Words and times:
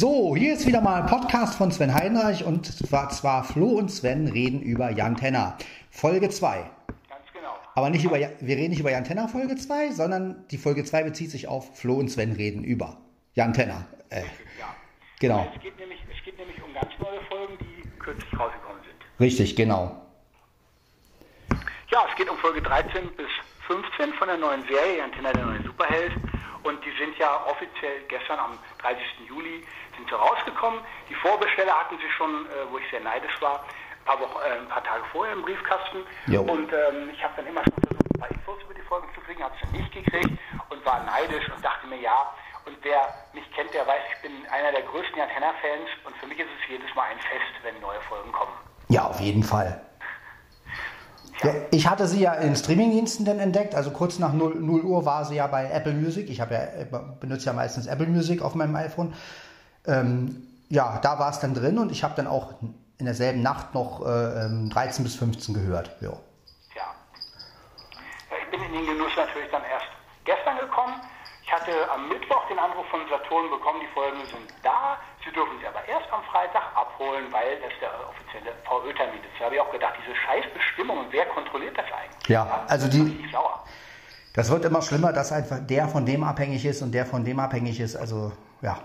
So, 0.00 0.36
hier 0.36 0.54
ist 0.54 0.64
wieder 0.64 0.80
mal 0.80 1.02
ein 1.02 1.06
Podcast 1.08 1.58
von 1.58 1.72
Sven 1.72 1.92
Heinreich 1.92 2.44
und 2.44 2.66
zwar, 2.66 3.10
zwar 3.10 3.42
Flo 3.42 3.66
und 3.70 3.88
Sven 3.88 4.28
reden 4.28 4.62
über 4.62 4.90
Jan 4.90 5.16
Tenner. 5.16 5.58
Folge 5.90 6.28
2. 6.30 6.70
Ganz 7.08 7.24
genau. 7.34 7.56
Aber 7.74 7.90
nicht 7.90 8.04
über, 8.04 8.16
wir 8.16 8.56
reden 8.56 8.70
nicht 8.70 8.78
über 8.78 8.92
Jan 8.92 9.02
Tenner 9.02 9.26
Folge 9.26 9.56
2, 9.56 9.90
sondern 9.90 10.44
die 10.52 10.56
Folge 10.56 10.84
2 10.84 11.02
bezieht 11.02 11.32
sich 11.32 11.48
auf 11.48 11.76
Flo 11.76 11.94
und 11.94 12.08
Sven 12.10 12.30
reden 12.30 12.62
über 12.62 12.96
Jan 13.34 13.52
Tenner. 13.52 13.86
Äh, 14.10 14.22
Ja. 14.60 14.72
genau. 15.18 15.48
Es 15.56 15.60
geht, 15.62 15.76
nämlich, 15.80 15.98
es 16.16 16.24
geht 16.24 16.38
nämlich 16.38 16.62
um 16.62 16.72
ganz 16.74 16.92
neue 17.00 17.20
Folgen, 17.22 17.58
die 17.58 17.88
kürzlich 17.98 18.38
rausgekommen 18.38 18.80
sind. 18.84 18.94
Richtig, 19.18 19.56
genau. 19.56 20.00
Ja, 21.90 22.04
es 22.08 22.14
geht 22.16 22.30
um 22.30 22.36
Folge 22.38 22.62
13 22.62 23.16
bis 23.16 23.26
15 23.66 24.12
von 24.12 24.28
der 24.28 24.36
neuen 24.36 24.62
Serie, 24.62 25.02
Antenna 25.02 25.32
der 25.32 25.44
neue 25.44 25.62
Superheld. 25.64 26.12
Und 26.64 26.84
die 26.84 26.90
sind 27.02 27.16
ja 27.18 27.46
offiziell 27.46 28.02
gestern 28.08 28.38
am 28.38 28.58
30. 28.82 29.00
Juli 29.28 29.62
sind 29.98 30.08
sie 30.08 30.14
rausgekommen. 30.14 30.80
Die 31.10 31.14
Vorbesteller 31.14 31.74
hatten 31.74 31.98
sie 31.98 32.10
schon, 32.16 32.46
äh, 32.46 32.70
wo 32.70 32.78
ich 32.78 32.88
sehr 32.90 33.00
neidisch 33.00 33.34
war, 33.42 33.66
ein 33.66 34.04
paar, 34.06 34.20
Wochen, 34.20 34.38
äh, 34.46 34.58
ein 34.62 34.68
paar 34.68 34.84
Tage 34.84 35.02
vorher 35.12 35.34
im 35.34 35.42
Briefkasten. 35.42 36.06
Jo. 36.26 36.42
Und 36.42 36.72
ähm, 36.72 37.10
ich 37.12 37.22
habe 37.22 37.34
dann 37.36 37.46
immer 37.46 37.62
schon 37.66 37.74
versucht, 37.82 38.06
ein 38.14 38.20
paar 38.20 38.30
Infos 38.30 38.62
über 38.62 38.74
die 38.74 38.86
Folgen 38.86 39.08
zu 39.14 39.20
kriegen, 39.20 39.42
habe 39.42 39.54
es 39.60 39.70
nicht 39.72 39.92
gekriegt 39.92 40.30
und 40.70 40.86
war 40.86 41.02
neidisch 41.04 41.50
und 41.50 41.62
dachte 41.62 41.86
mir, 41.88 42.00
ja, 42.00 42.32
und 42.64 42.76
wer 42.82 43.00
mich 43.34 43.44
kennt, 43.52 43.74
der 43.74 43.86
weiß, 43.86 44.00
ich 44.14 44.22
bin 44.22 44.32
einer 44.50 44.72
der 44.72 44.82
größten 44.82 45.20
Antenna-Fans 45.20 45.90
und 46.06 46.16
für 46.16 46.26
mich 46.26 46.38
ist 46.38 46.48
es 46.62 46.68
jedes 46.70 46.94
Mal 46.94 47.10
ein 47.10 47.18
Fest, 47.18 47.52
wenn 47.62 47.80
neue 47.80 48.00
Folgen 48.08 48.30
kommen. 48.32 48.52
Ja, 48.88 49.04
auf 49.04 49.20
jeden 49.20 49.42
Fall. 49.42 49.82
Ja, 51.44 51.52
ich 51.70 51.88
hatte 51.88 52.08
sie 52.08 52.20
ja 52.20 52.34
in 52.34 52.56
Streamingdiensten 52.56 53.24
dann 53.24 53.38
entdeckt, 53.38 53.76
also 53.76 53.92
kurz 53.92 54.18
nach 54.18 54.32
0, 54.32 54.56
0 54.56 54.80
Uhr 54.80 55.04
war 55.04 55.24
sie 55.24 55.36
ja 55.36 55.46
bei 55.46 55.70
Apple 55.70 55.92
Music. 55.92 56.28
Ich 56.30 56.40
habe 56.40 56.54
ja, 56.54 56.62
äh, 56.64 56.86
benutze 57.20 57.46
ja 57.46 57.52
meistens 57.52 57.86
Apple 57.86 58.08
Music 58.08 58.42
auf 58.42 58.56
meinem 58.56 58.74
iPhone. 58.74 59.14
Ähm, 59.88 60.46
ja, 60.68 60.98
da 61.02 61.18
war 61.18 61.30
es 61.30 61.40
dann 61.40 61.54
drin 61.54 61.78
und 61.78 61.90
ich 61.90 62.04
habe 62.04 62.14
dann 62.14 62.26
auch 62.26 62.52
in 62.98 63.06
derselben 63.06 63.42
Nacht 63.42 63.74
noch 63.74 64.04
äh, 64.04 64.44
ähm, 64.44 64.70
13 64.70 65.02
bis 65.02 65.16
15 65.16 65.54
gehört. 65.54 65.96
Ja. 66.00 66.10
Ja. 66.76 66.94
Ich 68.42 68.50
bin 68.50 68.62
in 68.62 68.72
den 68.72 68.86
Genuss 68.86 69.12
natürlich 69.16 69.50
dann 69.50 69.62
erst 69.62 69.86
gestern 70.24 70.58
gekommen. 70.58 70.94
Ich 71.42 71.52
hatte 71.52 71.72
am 71.90 72.08
Mittwoch 72.10 72.46
den 72.50 72.58
Anruf 72.58 72.86
von 72.90 73.00
Saturn 73.08 73.48
bekommen, 73.48 73.80
die 73.80 73.94
Folgen 73.94 74.20
sind 74.26 74.52
da. 74.62 74.98
Sie 75.24 75.32
dürfen 75.32 75.58
sie 75.58 75.66
aber 75.66 75.80
erst 75.88 76.12
am 76.12 76.22
Freitag 76.24 76.62
abholen, 76.76 77.32
weil 77.32 77.56
das 77.62 77.72
der 77.80 77.88
offizielle 78.06 78.52
VÖ-Termin 78.68 79.20
ist. 79.24 79.32
Da 79.38 79.46
habe 79.46 79.54
ich 79.54 79.60
auch 79.60 79.72
gedacht, 79.72 79.94
diese 79.96 80.14
Scheißbestimmung, 80.14 81.06
wer 81.10 81.24
kontrolliert 81.26 81.78
das 81.78 81.86
eigentlich? 81.86 82.28
Ja, 82.28 82.66
also 82.68 82.88
die-. 82.88 83.24
Das 84.34 84.50
wird 84.50 84.66
immer 84.66 84.82
schlimmer, 84.82 85.12
dass 85.14 85.32
einfach 85.32 85.58
der 85.66 85.88
von 85.88 86.04
dem 86.04 86.22
abhängig 86.22 86.66
ist 86.66 86.82
und 86.82 86.92
der 86.92 87.06
von 87.06 87.24
dem 87.24 87.40
abhängig 87.40 87.80
ist. 87.80 87.96
Also 87.96 88.32
ja, 88.60 88.78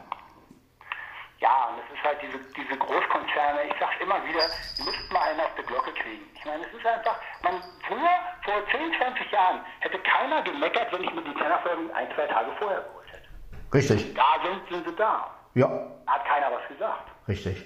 Ja, 1.44 1.68
und 1.68 1.76
es 1.84 1.92
ist 1.94 2.04
halt 2.06 2.20
diese, 2.22 2.40
diese 2.56 2.78
Großkonzerne, 2.80 3.64
ich 3.68 3.74
sag's 3.78 4.00
immer 4.00 4.16
wieder, 4.24 4.48
die 4.78 4.84
müssten 4.84 5.12
mal 5.14 5.24
einen 5.28 5.42
auf 5.42 5.52
die 5.60 5.64
Glocke 5.64 5.92
kriegen. 5.92 6.24
Ich 6.36 6.46
meine, 6.46 6.64
es 6.66 6.72
ist 6.74 6.86
einfach, 6.86 7.20
man, 7.44 7.62
früher, 7.86 8.16
vor 8.46 8.64
10, 8.72 8.94
20 8.98 9.30
Jahren, 9.30 9.60
hätte 9.82 10.00
keiner 10.00 10.42
gemeckert, 10.44 10.88
wenn 10.94 11.04
ich 11.04 11.14
mir 11.14 11.22
die 11.22 11.34
Tennerfolgen 11.34 11.92
ein, 11.92 12.08
zwei 12.16 12.28
Tage 12.28 12.50
vorher 12.58 12.80
geholt 12.80 13.08
hätte. 13.12 13.28
richtig. 13.74 14.14
Da 14.16 14.40
sind, 14.42 14.70
sind 14.70 14.88
sie 14.88 14.96
da. 14.96 15.30
Ja, 15.56 15.68
Hat 16.08 16.24
keiner 16.26 16.50
was 16.50 16.66
gesagt. 16.70 17.12
richtig. 17.28 17.62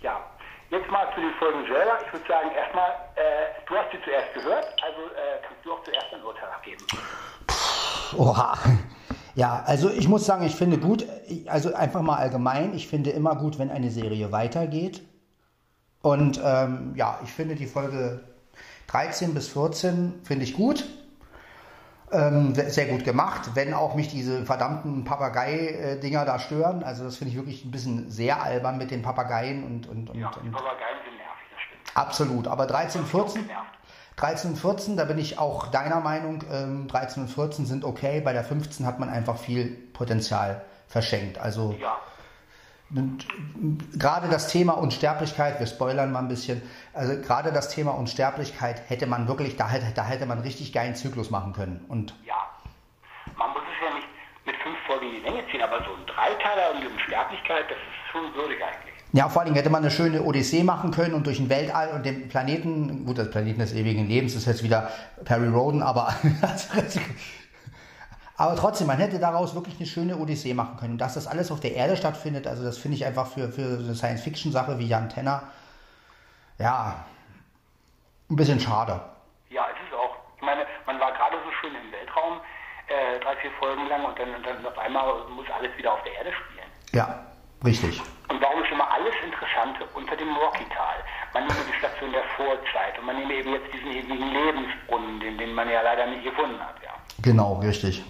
Ja, 0.00 0.20
jetzt 0.70 0.88
mal 0.88 1.12
zu 1.16 1.20
den 1.20 1.34
Folgen 1.34 1.66
selber. 1.66 1.98
Ich 2.06 2.12
würde 2.12 2.28
sagen, 2.28 2.50
erstmal, 2.52 2.90
äh, 3.16 3.58
du 3.66 3.76
hast 3.76 3.90
sie 3.90 4.00
zuerst 4.04 4.32
gehört, 4.34 4.66
also 4.84 5.00
äh, 5.16 5.42
kannst 5.42 5.64
du 5.64 5.72
auch 5.72 5.82
zuerst 5.82 6.14
ein 6.14 6.22
Urteil 6.22 6.48
abgeben. 6.50 6.86
Oha. 8.16 8.56
Ja, 9.38 9.62
also 9.66 9.88
ich 9.88 10.08
muss 10.08 10.26
sagen, 10.26 10.44
ich 10.44 10.56
finde 10.56 10.78
gut, 10.78 11.06
also 11.46 11.72
einfach 11.72 12.02
mal 12.02 12.16
allgemein, 12.16 12.74
ich 12.74 12.88
finde 12.88 13.10
immer 13.10 13.36
gut, 13.36 13.60
wenn 13.60 13.70
eine 13.70 13.88
Serie 13.88 14.32
weitergeht. 14.32 15.04
Und 16.02 16.40
ähm, 16.44 16.94
ja, 16.96 17.20
ich 17.22 17.30
finde 17.30 17.54
die 17.54 17.66
Folge 17.66 18.20
13 18.88 19.34
bis 19.34 19.46
14 19.46 20.22
finde 20.24 20.42
ich 20.42 20.54
gut. 20.54 20.84
Ähm, 22.10 22.52
sehr 22.52 22.86
gut 22.86 23.04
gemacht, 23.04 23.50
wenn 23.54 23.74
auch 23.74 23.94
mich 23.94 24.08
diese 24.08 24.44
verdammten 24.44 25.04
Papagei-Dinger 25.04 26.24
da 26.24 26.40
stören. 26.40 26.82
Also 26.82 27.04
das 27.04 27.16
finde 27.16 27.30
ich 27.30 27.36
wirklich 27.36 27.64
ein 27.64 27.70
bisschen 27.70 28.10
sehr 28.10 28.42
albern 28.42 28.76
mit 28.76 28.90
den 28.90 29.02
Papageien 29.02 29.62
und, 29.62 29.86
und, 29.86 30.10
und, 30.10 30.18
Ja, 30.18 30.32
die 30.42 30.50
Papageien 30.50 30.98
sind 31.04 31.16
nervig, 31.16 31.46
das 31.52 31.60
stimmt. 31.60 31.96
absolut. 31.96 32.48
Aber 32.48 32.66
13, 32.66 33.04
14, 33.04 33.42
Genervt. 33.42 33.77
13 34.18 34.50
und 34.50 34.56
14, 34.56 34.96
da 34.96 35.04
bin 35.04 35.18
ich 35.18 35.38
auch 35.38 35.68
deiner 35.68 36.00
Meinung, 36.00 36.44
ähm, 36.52 36.88
13 36.88 37.24
und 37.24 37.28
14 37.28 37.66
sind 37.66 37.84
okay. 37.84 38.20
Bei 38.20 38.32
der 38.32 38.44
15 38.44 38.84
hat 38.84 38.98
man 38.98 39.08
einfach 39.08 39.38
viel 39.38 39.68
Potenzial 39.92 40.62
verschenkt. 40.88 41.38
Also 41.38 41.76
Ja, 41.80 41.98
gerade 43.98 44.28
das 44.28 44.48
Thema 44.48 44.72
Unsterblichkeit, 44.74 45.60
wir 45.60 45.66
spoilern 45.66 46.10
mal 46.10 46.20
ein 46.20 46.28
bisschen, 46.28 46.62
also 46.94 47.20
gerade 47.20 47.52
das 47.52 47.68
Thema 47.68 47.92
Unsterblichkeit 47.92 48.82
hätte 48.88 49.06
man 49.06 49.28
wirklich, 49.28 49.56
da 49.56 49.68
hätte, 49.68 49.92
da 49.94 50.04
hätte 50.04 50.26
man 50.26 50.40
richtig 50.40 50.72
geilen 50.72 50.94
Zyklus 50.94 51.30
machen 51.30 51.52
können. 51.52 51.84
Und 51.88 52.14
ja. 52.24 52.34
Man 53.36 53.50
muss 53.52 53.62
es 53.62 53.86
ja 53.86 53.94
nicht 53.94 54.08
mit 54.46 54.56
fünf 54.56 54.78
Folgen 54.86 55.06
in 55.06 55.14
die 55.16 55.20
Länge 55.20 55.46
ziehen, 55.50 55.62
aber 55.62 55.84
so 55.84 55.94
ein 55.94 56.06
Dreiteiler 56.06 56.74
um 56.74 56.80
die 56.80 56.86
Unsterblichkeit, 56.86 57.64
das 57.70 57.76
ist 57.76 58.10
schon 58.10 58.34
würdig 58.34 58.58
eigentlich. 58.64 58.97
Ja, 59.12 59.28
vor 59.28 59.40
allen 59.40 59.46
Dingen 59.46 59.56
hätte 59.56 59.70
man 59.70 59.82
eine 59.82 59.90
schöne 59.90 60.22
Odyssee 60.22 60.62
machen 60.62 60.90
können 60.90 61.14
und 61.14 61.26
durch 61.26 61.38
den 61.38 61.48
Weltall 61.48 61.90
und 61.94 62.04
den 62.04 62.28
Planeten, 62.28 63.06
gut, 63.06 63.18
das 63.18 63.30
Planeten 63.30 63.60
des 63.60 63.72
ewigen 63.72 64.06
Lebens 64.06 64.34
ist 64.34 64.46
jetzt 64.46 64.62
wieder 64.62 64.90
Perry 65.24 65.48
Roden, 65.48 65.82
aber 65.82 66.14
Aber 68.40 68.54
trotzdem, 68.54 68.86
man 68.86 68.98
hätte 68.98 69.18
daraus 69.18 69.56
wirklich 69.56 69.76
eine 69.78 69.86
schöne 69.86 70.16
Odyssee 70.16 70.54
machen 70.54 70.76
können. 70.78 70.92
Und 70.92 70.98
dass 70.98 71.14
das 71.14 71.26
alles 71.26 71.50
auf 71.50 71.58
der 71.58 71.74
Erde 71.74 71.96
stattfindet, 71.96 72.46
also 72.46 72.62
das 72.62 72.78
finde 72.78 72.96
ich 72.96 73.04
einfach 73.04 73.26
für, 73.26 73.48
für 73.50 73.80
eine 73.80 73.96
Science-Fiction-Sache 73.96 74.78
wie 74.78 74.86
Jan 74.86 75.08
Tenner, 75.08 75.42
ja, 76.58 77.04
ein 78.30 78.36
bisschen 78.36 78.60
schade. 78.60 79.00
Ja, 79.50 79.66
es 79.72 79.88
ist 79.88 79.92
auch. 79.92 80.14
Ich 80.36 80.42
meine, 80.42 80.64
man 80.86 81.00
war 81.00 81.12
gerade 81.12 81.36
so 81.44 81.50
schön 81.60 81.74
im 81.74 81.90
Weltraum, 81.90 82.40
äh, 82.86 83.18
drei, 83.18 83.36
vier 83.38 83.50
Folgen 83.58 83.86
lang 83.88 84.04
und 84.04 84.16
dann, 84.16 84.32
und 84.32 84.46
dann 84.46 84.64
auf 84.64 84.78
einmal 84.78 85.28
muss 85.30 85.46
alles 85.50 85.76
wieder 85.76 85.94
auf 85.94 86.02
der 86.04 86.12
Erde 86.14 86.30
spielen. 86.32 86.68
Ja, 86.92 87.26
richtig. 87.64 88.00
Und 88.28 88.42
warum 88.42 88.62
ist 88.62 88.70
immer 88.70 88.90
alles 88.92 89.14
Interessante 89.24 89.84
unter 89.94 90.14
dem 90.16 90.36
Rocky-Tal? 90.36 90.96
Man 91.32 91.46
nehme 91.46 91.60
die 91.66 91.78
Station 91.78 92.12
der 92.12 92.24
Vorzeit 92.36 92.98
und 92.98 93.06
man 93.06 93.16
nehme 93.16 93.34
eben 93.34 93.52
jetzt 93.52 93.72
diesen 93.72 93.90
ewigen 93.90 94.32
Lebensbrunnen, 94.32 95.20
den, 95.20 95.38
den 95.38 95.54
man 95.54 95.68
ja 95.68 95.80
leider 95.80 96.06
nicht 96.06 96.24
gefunden 96.24 96.60
hat. 96.60 96.76
Ja. 96.82 96.92
Genau, 97.22 97.54
richtig. 97.60 98.04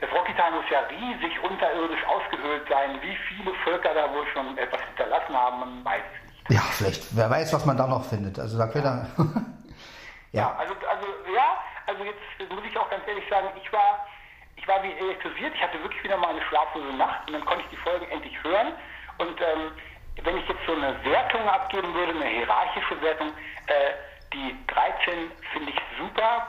Das 0.00 0.10
Rocky-Tal 0.10 0.50
muss 0.52 0.64
ja 0.70 0.80
riesig 0.90 1.42
unterirdisch 1.42 2.04
ausgehöhlt 2.06 2.68
sein. 2.68 2.98
Wie 3.00 3.16
viele 3.28 3.54
Völker 3.64 3.94
da 3.94 4.12
wohl 4.12 4.26
schon 4.34 4.58
etwas 4.58 4.80
hinterlassen 4.82 5.34
haben, 5.34 5.60
man 5.60 5.84
weiß 5.84 6.02
es 6.02 6.30
nicht. 6.30 6.50
Ja, 6.50 6.60
vielleicht, 6.72 7.16
wer 7.16 7.30
weiß, 7.30 7.52
was 7.54 7.64
man 7.64 7.76
da 7.76 7.86
noch 7.86 8.04
findet. 8.04 8.38
Also 8.38 8.58
da 8.58 8.66
könnte 8.72 9.06
Ja, 10.32 10.54
also, 10.58 10.74
also 10.74 11.06
ja, 11.32 11.56
also 11.86 12.04
jetzt 12.04 12.52
muss 12.52 12.64
ich 12.68 12.76
auch 12.76 12.90
ganz 12.90 13.06
ehrlich 13.06 13.24
sagen, 13.30 13.48
ich 13.56 13.72
war, 13.72 14.06
ich 14.56 14.68
war 14.68 14.82
wie 14.82 14.92
elektrisiert, 14.92 15.54
ich 15.54 15.62
hatte 15.62 15.80
wirklich 15.82 16.02
wieder 16.04 16.16
mal 16.18 16.28
eine 16.30 16.42
schlaflose 16.42 16.92
Nacht 16.96 17.26
und 17.26 17.32
dann 17.32 17.44
konnte 17.46 17.64
ich 17.64 17.70
die 17.70 17.82
Folgen 17.82 18.06
endlich 18.10 18.34
hören. 18.42 18.74
Und 19.18 19.40
ähm, 19.40 19.72
wenn 20.22 20.36
ich 20.38 20.48
jetzt 20.48 20.64
so 20.66 20.72
eine 20.74 20.96
Wertung 21.04 21.48
abgeben 21.48 21.92
würde, 21.94 22.12
eine 22.12 22.26
hierarchische 22.26 23.00
Wertung, 23.02 23.28
äh, 23.66 23.92
die 24.32 24.56
13 24.66 25.30
finde 25.52 25.70
ich 25.72 25.78
super, 25.98 26.46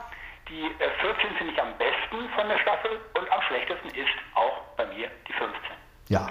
die 0.48 0.64
äh, 0.64 0.90
14 1.00 1.36
finde 1.36 1.52
ich 1.52 1.60
am 1.60 1.76
besten 1.78 2.28
von 2.34 2.48
der 2.48 2.58
Staffel 2.58 3.00
und 3.14 3.30
am 3.30 3.42
schlechtesten 3.42 3.88
ist 3.90 4.16
auch 4.34 4.62
bei 4.76 4.86
mir 4.86 5.10
die 5.26 5.32
15. 5.32 5.60
ja, 6.08 6.28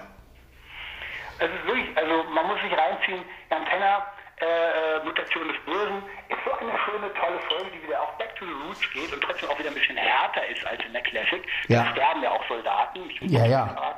Es 1.40 1.50
ist 1.50 1.66
wirklich, 1.68 1.96
also 1.98 2.24
man 2.32 2.48
muss 2.48 2.60
sich 2.62 2.76
reinziehen, 2.76 3.24
Jan 3.52 3.66
Tenner, 3.66 4.06
äh, 4.40 5.04
Mutation 5.04 5.48
des 5.48 5.58
Bösen, 5.66 6.04
ist 6.30 6.38
so 6.46 6.52
eine 6.54 6.72
schöne, 6.86 7.14
tolle 7.14 7.40
Folge, 7.48 7.72
die 7.72 7.84
wieder 7.88 8.02
auch 8.02 8.12
back 8.18 8.36
to 8.36 8.46
the 8.46 8.52
roots 8.66 8.82
geht 8.94 9.12
und 9.14 9.22
trotzdem 9.24 9.50
auch 9.50 9.58
wieder 9.60 9.70
ein 9.70 9.74
bisschen 9.76 9.98
härter 9.98 10.46
ist 10.48 10.66
als 10.66 10.84
in 10.86 10.94
der 10.94 11.02
Classic. 11.04 11.42
Ja. 11.68 11.84
Da 11.84 11.92
sterben 11.92 12.24
ja 12.24 12.32
auch 12.32 12.48
Soldaten, 12.48 13.10
ich 13.10 13.22
will 13.22 13.32
Ja, 13.32 13.42
nicht 13.42 13.52
ja. 13.52 13.98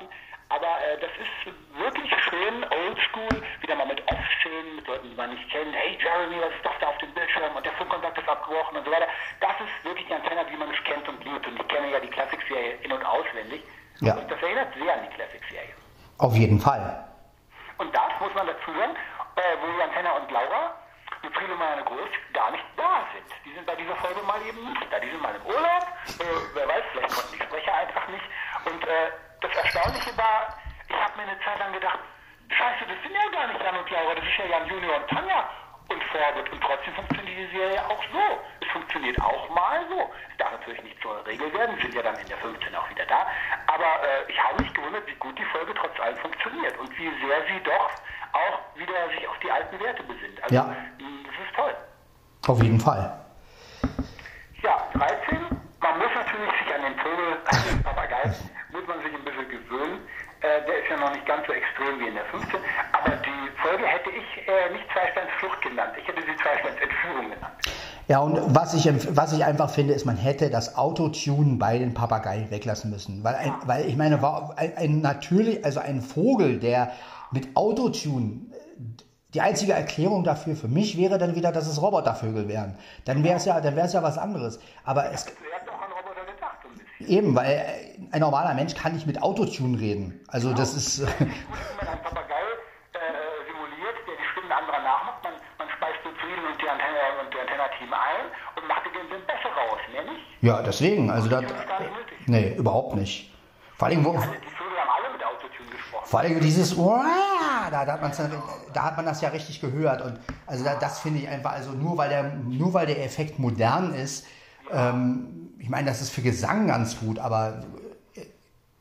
Aber 0.49 0.81
äh, 0.81 0.97
das 0.99 1.11
ist 1.21 1.53
wirklich 1.77 2.09
schön, 2.25 2.65
oldschool, 2.65 3.43
wieder 3.61 3.75
mal 3.75 3.85
mit 3.85 4.01
Off-Szenen, 4.11 4.77
mit 4.77 4.87
Leuten, 4.87 5.09
die 5.09 5.15
man 5.15 5.29
nicht 5.29 5.47
kennt. 5.51 5.73
Hey 5.75 5.97
Jeremy, 6.01 6.41
was 6.41 6.49
ist 6.55 6.65
das 6.65 6.73
da 6.81 6.87
auf 6.87 6.97
dem 6.97 7.13
Bildschirm? 7.13 7.55
Und 7.55 7.63
der 7.65 7.73
Funkkontakt 7.73 8.17
ist 8.17 8.27
abgebrochen 8.27 8.77
und 8.77 8.85
so 8.85 8.91
weiter. 8.91 9.07
Das 9.39 9.53
ist 9.61 9.85
wirklich 9.85 10.09
Jan 10.09 10.23
Tenner, 10.23 10.49
wie 10.49 10.57
man 10.57 10.69
es 10.73 10.83
kennt 10.83 11.07
und 11.07 11.23
liebt. 11.23 11.45
Und 11.45 11.59
ich 11.59 11.67
kenne 11.67 11.91
ja 11.91 11.99
die 11.99 12.09
Classic-Serie 12.09 12.73
in- 12.81 12.91
und 12.91 13.05
auswendig. 13.05 13.61
Ja. 14.01 14.15
Und 14.15 14.29
das 14.29 14.41
erinnert 14.41 14.73
sehr 14.73 14.93
an 14.93 15.01
die 15.05 15.13
Classic-Serie. 15.15 15.73
auf 16.17 16.33
jeden 16.35 16.59
Fall. 16.59 17.05
Und 17.77 17.95
das 17.95 18.11
muss 18.19 18.33
man 18.33 18.47
dazu 18.47 18.73
sagen, 18.73 18.95
äh, 19.37 19.55
wo 19.61 19.79
Jan 19.79 19.93
Tenner 19.93 20.15
und 20.17 20.31
Laura 20.31 20.73
mit 21.21 21.33
Friede 21.35 21.55
Meyer 21.55 21.83
Groß 21.83 22.09
gar 22.33 22.51
nicht 22.51 22.65
da 22.75 23.05
sind. 23.13 23.29
Die 23.45 23.53
sind 23.53 23.65
bei 23.67 23.75
dieser 23.75 23.95
Folge 23.97 24.21
mal 24.25 24.41
eben 24.41 24.65
nicht 24.65 24.87
da. 24.91 24.99
Die 24.99 25.09
sind 25.11 25.21
mal 25.21 25.35
im 25.35 25.45
Urlaub. 25.45 25.85
Äh, 26.19 26.23
wer 26.55 26.67
weiß, 26.67 26.83
vielleicht 26.91 27.13
konnten 27.13 27.37
die 27.37 27.43
Sprecher 27.43 27.73
einfach 27.75 28.07
nicht. 28.09 28.25
Und 28.65 28.83
äh, 28.87 29.11
das 29.41 29.51
Erstaunliche 29.63 30.15
war, 30.17 30.53
ich 30.87 30.95
habe 30.95 31.13
mir 31.17 31.23
eine 31.29 31.39
Zeit 31.41 31.59
lang 31.59 31.73
gedacht, 31.73 31.99
scheiße, 32.49 32.85
das 32.87 32.97
sind 33.03 33.13
ja 33.13 33.25
gar 33.31 33.47
nicht 33.47 33.61
Jan 33.61 33.77
und 33.77 33.89
Laura, 33.89 34.15
das 34.15 34.23
ist 34.25 34.37
ja 34.37 34.45
Jan 34.45 34.67
Junior 34.67 34.95
und 34.97 35.07
Tanja 35.09 35.49
und 35.89 36.03
Forbit. 36.05 36.51
Und 36.51 36.61
trotzdem 36.61 36.93
funktioniert 36.95 37.37
die 37.37 37.55
Serie 37.57 37.81
auch 37.85 38.03
so. 38.11 38.21
Es 38.61 38.67
funktioniert 38.71 39.19
auch 39.21 39.49
mal 39.49 39.85
so. 39.89 40.11
Es 40.31 40.37
darf 40.37 40.51
natürlich 40.51 40.83
nicht 40.83 41.01
zur 41.01 41.25
Regel 41.25 41.51
werden, 41.53 41.77
sind 41.81 41.93
ja 41.93 42.01
dann 42.03 42.15
in 42.17 42.27
der 42.27 42.37
15 42.37 42.75
auch 42.75 42.89
wieder 42.89 43.05
da. 43.05 43.25
Aber 43.67 43.89
äh, 44.05 44.29
ich 44.31 44.37
habe 44.43 44.61
mich 44.61 44.73
gewundert, 44.73 45.07
wie 45.07 45.15
gut 45.15 45.37
die 45.37 45.45
Folge 45.45 45.73
trotz 45.73 45.99
allem 45.99 46.17
funktioniert. 46.17 46.77
Und 46.77 46.91
wie 46.97 47.09
sehr 47.25 47.41
sie 47.47 47.59
doch 47.63 47.89
auch 48.33 48.59
wieder 48.77 49.09
sich 49.09 49.27
auf 49.27 49.37
die 49.39 49.49
alten 49.51 49.79
Werte 49.79 50.03
besinnt. 50.03 50.41
Also 50.43 50.53
Ja. 50.55 50.63
mh, 50.63 51.25
das 51.25 51.47
ist 51.47 51.55
toll. 51.55 51.75
Auf 52.47 52.61
jeden 52.61 52.79
Fall. 52.79 53.25
Ja, 54.61 54.77
13. 54.93 55.39
Man 55.81 55.97
muss 55.97 56.09
natürlich 56.13 56.51
sich 56.61 56.75
an 56.75 56.81
den 56.83 56.99
Vogel, 56.99 57.37
an 57.45 57.63
den 57.69 57.83
Papagei, 57.83 58.23
muss 58.71 58.85
man 58.87 59.01
sich. 59.01 59.18
Äh, 60.41 60.65
der 60.65 60.79
ist 60.79 60.89
ja 60.89 60.97
noch 60.97 61.11
nicht 61.11 61.25
ganz 61.25 61.45
so 61.45 61.53
extrem 61.53 61.99
wie 61.99 62.07
in 62.07 62.15
der 62.15 62.25
15. 62.25 62.59
Aber 62.93 63.15
die 63.17 63.61
Folge 63.61 63.85
hätte 63.85 64.09
ich 64.09 64.47
äh, 64.47 64.71
nicht 64.71 64.85
Zweisteins 64.93 65.29
Flucht 65.39 65.61
genannt. 65.61 65.93
Ich 65.99 66.07
hätte 66.07 66.21
sie 66.21 66.35
Zweisteins 66.37 66.79
Entführung 66.81 67.29
genannt. 67.31 67.53
Ja, 68.07 68.19
und 68.19 68.55
was 68.55 68.73
ich, 68.73 68.89
was 69.15 69.33
ich 69.33 69.45
einfach 69.45 69.69
finde, 69.69 69.93
ist, 69.93 70.05
man 70.05 70.17
hätte 70.17 70.49
das 70.49 70.75
Autotune 70.77 71.57
bei 71.57 71.77
den 71.77 71.93
Papagei 71.93 72.47
weglassen 72.49 72.89
müssen. 72.89 73.23
Weil, 73.23 73.35
ein, 73.35 73.53
weil 73.65 73.85
ich 73.85 73.97
meine, 73.97 74.21
war 74.21 74.57
ein, 74.57 74.75
ein 74.77 75.01
natürlich, 75.01 75.63
also 75.63 75.79
ein 75.79 76.01
Vogel, 76.01 76.59
der 76.59 76.91
mit 77.31 77.55
Autotune, 77.55 78.47
äh, 78.51 79.03
die 79.33 79.41
einzige 79.41 79.73
Erklärung 79.73 80.23
dafür 80.23 80.55
für 80.55 80.67
mich 80.67 80.97
wäre 80.97 81.19
dann 81.19 81.35
wieder, 81.35 81.51
dass 81.51 81.67
es 81.67 81.79
Robotervögel 81.79 82.47
wären. 82.47 82.79
Dann 83.05 83.23
wäre 83.23 83.35
es 83.35 83.45
ja, 83.45 83.61
dann 83.61 83.75
wäre 83.75 83.85
es 83.85 83.93
ja 83.93 84.01
was 84.01 84.17
anderes. 84.17 84.59
Aber 84.83 85.11
es, 85.11 85.25
Er 85.25 85.59
hat 85.59 85.69
auch 85.69 85.81
an 85.81 85.91
Roboter 85.91 86.25
gedacht, 86.25 86.57
so 86.63 86.69
ein 86.69 86.73
bisschen. 86.73 86.89
Eben, 87.09 87.35
weil 87.35 87.95
ein 88.11 88.21
normaler 88.21 88.53
Mensch 88.53 88.75
kann 88.75 88.93
nicht 88.93 89.07
mit 89.07 89.21
Autotune 89.21 89.79
reden. 89.79 90.19
Also 90.27 90.53
das 90.53 90.73
ist, 90.73 91.05
Papagei 91.07 92.41
äh, 92.93 92.99
simuliert, 93.47 93.97
der 94.07 94.15
die 94.15 94.27
Stimmen 94.31 94.51
anderer 94.51 94.79
nachmacht, 94.79 95.23
man, 95.23 95.33
man 95.57 95.67
speist 95.75 95.99
die 96.05 96.13
Zwiebeln 96.21 96.51
und 96.51 96.61
die 96.61 96.69
Antenne 96.69 96.99
und 97.21 97.33
der 97.33 97.41
Antenna-Team 97.41 97.93
ein 97.93 98.25
und 98.55 98.67
macht 98.67 98.85
den 98.85 99.09
den 99.09 99.25
besser 99.25 99.49
raus, 99.49 99.79
mehr 99.91 100.03
nicht? 100.03 100.21
ja, 100.41 100.61
deswegen, 100.61 101.09
also 101.09 101.29
das, 101.29 101.43
nee, 102.27 102.55
überhaupt 102.55 102.95
nicht. 102.95 103.31
Vor 103.77 103.87
allem, 103.87 104.05
wo. 104.05 104.19
Vor 106.03 106.19
allem 106.21 106.39
dieses 106.39 106.75
Uah, 106.75 107.69
da, 107.69 107.85
da, 107.85 107.93
hat 107.93 108.01
man's 108.01 108.19
da 108.73 108.83
hat 108.83 108.97
man 108.97 109.05
das 109.05 109.21
ja 109.21 109.29
richtig 109.29 109.61
gehört 109.61 110.01
und 110.01 110.19
also 110.47 110.63
da, 110.63 110.73
das 110.75 110.99
finde 110.99 111.19
ich 111.19 111.29
einfach 111.29 111.51
also 111.51 111.71
nur 111.71 111.97
weil 111.97 112.09
der 112.09 112.23
nur 112.23 112.73
weil 112.73 112.87
der 112.87 113.05
Effekt 113.05 113.37
modern 113.37 113.93
ist 113.93 114.25
ähm, 114.71 115.53
ich 115.59 115.69
meine 115.69 115.87
das 115.87 116.01
ist 116.01 116.11
für 116.11 116.21
Gesang 116.21 116.67
ganz 116.67 116.99
gut 116.99 117.19
aber 117.19 117.61
äh, 118.15 118.21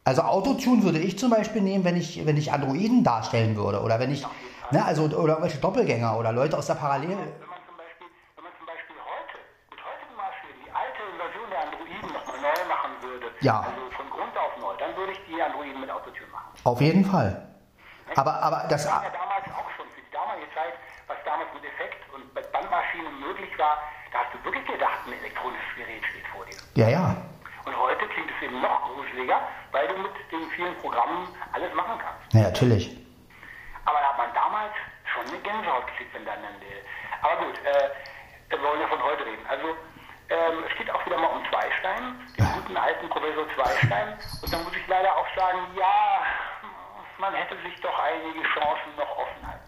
also 0.04 0.22
Autotune 0.22 0.82
würde 0.82 0.98
ich 0.98 1.18
zum 1.18 1.30
Beispiel 1.30 1.62
nehmen 1.62 1.84
wenn 1.84 1.96
ich 1.96 2.24
wenn 2.26 2.36
ich 2.36 2.52
Androiden 2.52 3.04
darstellen 3.04 3.56
würde 3.56 3.80
oder 3.82 3.98
wenn 3.98 4.10
ich 4.12 4.26
ne, 4.70 4.84
also 4.84 5.04
oder 5.04 5.34
irgendwelche 5.34 5.58
Doppelgänger 5.58 6.16
oder 6.18 6.32
Leute 6.32 6.56
aus 6.56 6.66
der 6.66 6.74
Parallel 6.74 7.08
Wenn 7.10 7.16
man 7.16 7.60
zum 7.66 7.76
Beispiel, 7.76 8.06
wenn 8.36 8.44
man 8.44 8.52
zum 8.58 8.66
Beispiel 8.66 8.96
heute, 8.96 9.36
mit 9.70 9.80
heutigen 9.84 10.16
Maßstäben, 10.16 10.58
die 10.64 10.70
alte 10.72 11.02
Version 11.16 11.48
der 11.50 11.60
Androiden 11.66 12.08
nochmal 12.12 12.40
neu 12.40 12.60
machen 12.68 12.90
würde, 13.02 13.26
Ja. 13.40 13.60
also 13.60 13.82
von 13.96 14.06
Grund 14.10 14.34
auf 14.36 14.52
neu, 14.60 14.74
dann 14.78 14.96
würde 14.96 15.12
ich 15.12 15.20
die 15.28 15.40
Androiden 15.42 15.80
mit 15.80 15.90
Autotune 15.90 16.28
machen. 16.32 16.52
auf 16.64 16.80
jeden 16.80 17.04
Fall 17.04 17.44
aber 18.16 18.40
aber 18.42 18.66
das 18.68 18.84
ja 18.86 19.02
damals 19.12 19.44
auch 19.52 19.68
schon 19.76 19.86
für 19.94 20.00
die 20.00 20.10
damalige 20.10 20.48
Zeit, 20.56 20.74
was 21.06 21.18
damals 21.28 21.52
mit 21.54 21.62
Effekt 21.64 22.00
und 22.14 22.24
mit 22.34 22.50
Bandmaschinen 22.52 23.20
möglich 23.20 23.52
war, 23.58 23.78
da 24.10 24.24
hast 24.24 24.27
du 24.42 24.44
wirklich 24.52 24.66
gedacht, 24.66 24.98
ein 25.06 25.12
elektronisches 25.12 25.74
Gerät 25.76 26.04
steht 26.10 26.26
vor 26.28 26.44
dir. 26.46 26.56
ja 26.74 26.88
ja 26.88 27.16
Und 27.64 27.76
heute 27.76 28.06
klingt 28.08 28.30
es 28.30 28.42
eben 28.42 28.60
noch 28.60 28.82
gruseliger, 28.94 29.40
weil 29.72 29.88
du 29.88 29.96
mit 29.98 30.12
den 30.32 30.48
vielen 30.56 30.74
Programmen 30.78 31.28
alles 31.52 31.72
machen 31.74 31.98
kannst. 31.98 32.34
ja, 32.34 32.42
natürlich 32.42 32.96
Aber 33.84 33.98
da 34.00 34.08
hat 34.10 34.18
man 34.18 34.34
damals 34.34 34.74
schon 35.12 35.26
eine 35.28 35.38
Gänsehaut 35.42 35.86
gekriegt, 35.88 36.14
wenn 36.14 36.24
dann 36.24 36.38
eine. 36.38 36.72
Aber 37.22 37.36
gut, 37.46 37.58
äh, 37.64 37.90
wir 38.50 38.62
wollen 38.62 38.80
ja 38.80 38.88
von 38.88 39.02
heute 39.02 39.24
reden. 39.26 39.44
Also, 39.48 39.68
ähm, 40.30 40.64
es 40.68 40.76
geht 40.76 40.90
auch 40.90 41.04
wieder 41.06 41.16
mal 41.18 41.28
um 41.28 41.42
Zweistein, 41.50 42.20
den 42.38 42.46
guten 42.52 42.76
alten 42.76 43.08
Professor 43.08 43.46
Zweistein. 43.56 44.16
Und 44.42 44.52
da 44.52 44.58
muss 44.58 44.76
ich 44.76 44.86
leider 44.86 45.16
auch 45.16 45.26
sagen, 45.34 45.58
ja, 45.74 46.22
man 47.18 47.32
hätte 47.34 47.56
sich 47.62 47.80
doch 47.80 47.98
einige 47.98 48.42
Chancen 48.54 48.94
noch 48.96 49.10
offen 49.16 49.46
halten. 49.46 49.67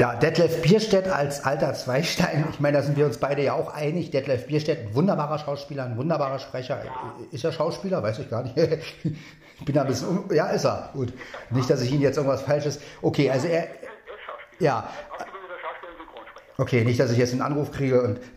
Ja, 0.00 0.14
Detlef 0.14 0.62
Bierstedt 0.62 1.08
als 1.08 1.44
alter 1.44 1.74
Zweistein, 1.74 2.46
ich 2.50 2.58
meine, 2.58 2.78
da 2.78 2.82
sind 2.82 2.96
wir 2.96 3.04
uns 3.04 3.18
beide 3.18 3.42
ja 3.42 3.52
auch 3.52 3.74
einig. 3.74 4.10
Detlef 4.10 4.46
Bierstedt, 4.46 4.78
ein 4.78 4.94
wunderbarer 4.94 5.38
Schauspieler, 5.38 5.84
ein 5.84 5.98
wunderbarer 5.98 6.38
Sprecher. 6.38 6.80
Ist 7.32 7.44
er 7.44 7.52
Schauspieler? 7.52 8.02
Weiß 8.02 8.18
ich 8.18 8.30
gar 8.30 8.42
nicht. 8.42 8.56
Ich 9.58 9.66
bin 9.66 9.74
da 9.74 9.82
ein 9.82 9.88
bisschen, 9.88 10.24
ja, 10.32 10.46
ist 10.46 10.64
er. 10.64 10.88
Gut. 10.94 11.12
Nicht, 11.50 11.68
dass 11.68 11.82
ich 11.82 11.92
Ihnen 11.92 12.00
jetzt 12.00 12.16
irgendwas 12.16 12.40
Falsches. 12.40 12.80
Okay, 13.02 13.30
also 13.30 13.46
er, 13.46 13.68
ja, 14.58 14.88
okay, 16.56 16.82
nicht, 16.82 16.98
dass 16.98 17.10
ich 17.10 17.18
jetzt 17.18 17.32
einen 17.32 17.42
Anruf 17.42 17.70
kriege 17.70 18.00
und, 18.00 18.20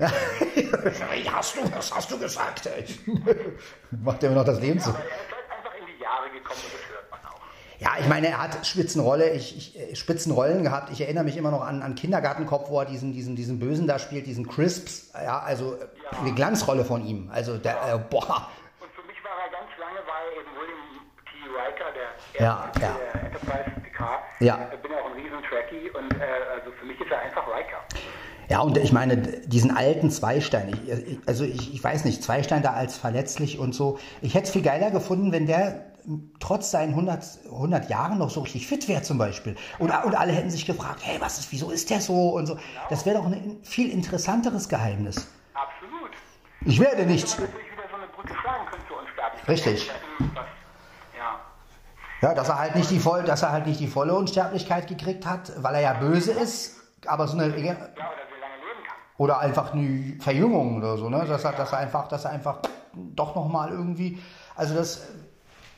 hast 1.31 1.55
du, 1.55 1.59
was 1.73 1.95
hast 1.95 2.11
du 2.11 2.19
gesagt? 2.19 2.67
Macht 4.03 4.21
er 4.21 4.31
mir 4.31 4.35
noch 4.35 4.43
das 4.43 4.59
Leben 4.59 4.81
zu. 4.81 4.89
Aber 4.89 4.99
er 4.99 5.05
ist 5.05 5.31
halt 5.31 5.45
einfach 5.49 5.79
in 5.79 5.85
die 5.95 6.03
Jahre 6.03 6.25
gekommen 6.25 6.59
und 6.61 6.73
das 6.73 6.89
hört 6.91 7.09
man 7.09 7.19
auch. 7.31 7.41
Ja, 7.83 7.91
ich 7.99 8.07
meine, 8.07 8.27
er 8.27 8.41
hat 8.41 8.65
Spitzenrolle, 8.65 9.31
ich, 9.31 9.57
ich, 9.75 9.91
äh, 9.91 9.95
Spitzenrollen 9.95 10.63
gehabt. 10.63 10.91
Ich 10.91 11.01
erinnere 11.01 11.25
mich 11.25 11.35
immer 11.35 11.51
noch 11.51 11.61
an, 11.61 11.81
an 11.81 11.95
Kindergartenkopf, 11.95 12.69
wo 12.69 12.79
er 12.79 12.85
diesen, 12.85 13.11
diesen, 13.11 13.35
diesen 13.35 13.59
Bösen 13.59 13.87
da 13.87 13.99
spielt, 13.99 14.25
diesen 14.25 14.47
Crisps. 14.47 15.11
Ja, 15.13 15.39
also 15.39 15.73
äh, 15.75 16.15
eine 16.21 16.33
Glanzrolle 16.33 16.85
von 16.85 17.05
ihm. 17.05 17.29
Also 17.33 17.57
der, 17.57 17.73
äh, 17.73 17.99
boah. 18.09 18.47
Und 18.79 18.89
für 18.95 19.05
mich 19.07 19.17
war 19.23 19.31
er 19.43 19.51
ganz 19.51 19.69
lange, 19.79 19.99
war 20.07 20.21
er 20.23 20.39
eben 20.39 20.49
William 20.57 21.03
T. 21.25 21.31
Riker, 21.49 21.91
der 21.93 22.41
Ja, 22.45 22.65
erste 22.65 22.81
ja. 22.81 22.95
der 23.13 23.23
Enterprise 23.25 23.81
PK. 23.83 24.19
Ja. 24.39 24.59
Ich 24.73 24.79
bin 24.81 24.91
auch 24.93 25.05
ein 25.05 25.13
riesen 25.21 25.43
Trekkie 25.49 25.89
und 25.91 26.13
äh, 26.13 26.23
also 26.55 26.71
für 26.79 26.85
mich 26.85 26.99
ist 27.01 27.11
er 27.11 27.19
einfach 27.19 27.45
Riker. 27.47 27.79
Ja, 28.49 28.59
und 28.61 28.77
ich 28.77 28.91
meine, 28.93 29.17
diesen 29.17 29.75
alten 29.75 30.09
Zweistein, 30.09 30.69
ich, 30.69 30.89
ich- 30.89 31.19
also 31.25 31.43
ich, 31.43 31.73
ich 31.73 31.83
weiß 31.83 32.05
nicht, 32.05 32.23
Zweistein 32.23 32.61
da 32.61 32.73
als 32.73 32.95
verletzlich 32.97 33.59
und 33.59 33.73
so. 33.73 33.99
Ich 34.21 34.35
hätte 34.35 34.45
es 34.45 34.51
viel 34.51 34.61
geiler 34.61 34.91
gefunden, 34.91 35.31
wenn 35.31 35.47
der 35.47 35.85
trotz 36.39 36.71
seinen 36.71 36.89
100, 36.89 37.39
100 37.45 37.89
Jahren 37.89 38.17
noch 38.17 38.29
so 38.29 38.41
richtig 38.41 38.67
fit 38.67 38.87
wäre 38.87 39.01
zum 39.01 39.17
Beispiel. 39.17 39.55
Und, 39.79 39.91
und 40.03 40.15
alle 40.15 40.31
hätten 40.33 40.49
sich 40.49 40.65
gefragt, 40.65 40.99
hey, 41.03 41.19
was 41.19 41.39
ist, 41.39 41.51
wieso 41.51 41.71
ist 41.71 41.89
der 41.89 42.01
so 42.01 42.31
und 42.31 42.45
so. 42.45 42.57
Das 42.89 43.05
wäre 43.05 43.17
doch 43.17 43.25
ein 43.25 43.59
viel 43.63 43.89
interessanteres 43.89 44.67
Geheimnis. 44.69 45.27
Absolut. 45.53 46.11
Ich 46.65 46.79
werde 46.79 47.05
nichts. 47.05 47.37
Richtig. 49.47 49.91
Ja. 52.21 52.33
Dass 52.33 52.47
er 52.47 52.57
halt 52.57 52.75
nicht 52.75 52.89
die 52.89 52.99
voll, 52.99 53.23
dass 53.23 53.43
er 53.43 53.51
halt 53.51 53.67
nicht 53.67 53.79
die 53.79 53.87
volle 53.87 54.13
Unsterblichkeit 54.13 54.87
gekriegt 54.87 55.25
hat, 55.25 55.51
weil 55.61 55.75
er 55.75 55.81
ja 55.81 55.93
böse 55.93 56.31
ist, 56.31 56.79
aber 57.05 57.27
so 57.27 57.37
eine 57.37 57.47
oder 57.47 57.57
so 57.57 57.61
lange 57.61 57.75
leben 57.75 58.83
kann. 58.85 58.95
oder 59.17 59.39
einfach 59.39 59.73
eine 59.73 60.15
Verjüngung 60.21 60.77
oder 60.77 60.97
so, 60.97 61.09
ne? 61.09 61.25
Dass 61.25 61.43
er, 61.43 61.51
dass 61.51 61.73
er 61.73 61.79
einfach, 61.79 62.07
dass 62.07 62.23
er 62.23 62.31
einfach 62.31 62.59
doch 62.93 63.35
noch 63.35 63.49
mal 63.49 63.69
irgendwie, 63.71 64.19
also 64.55 64.73
das, 64.73 65.01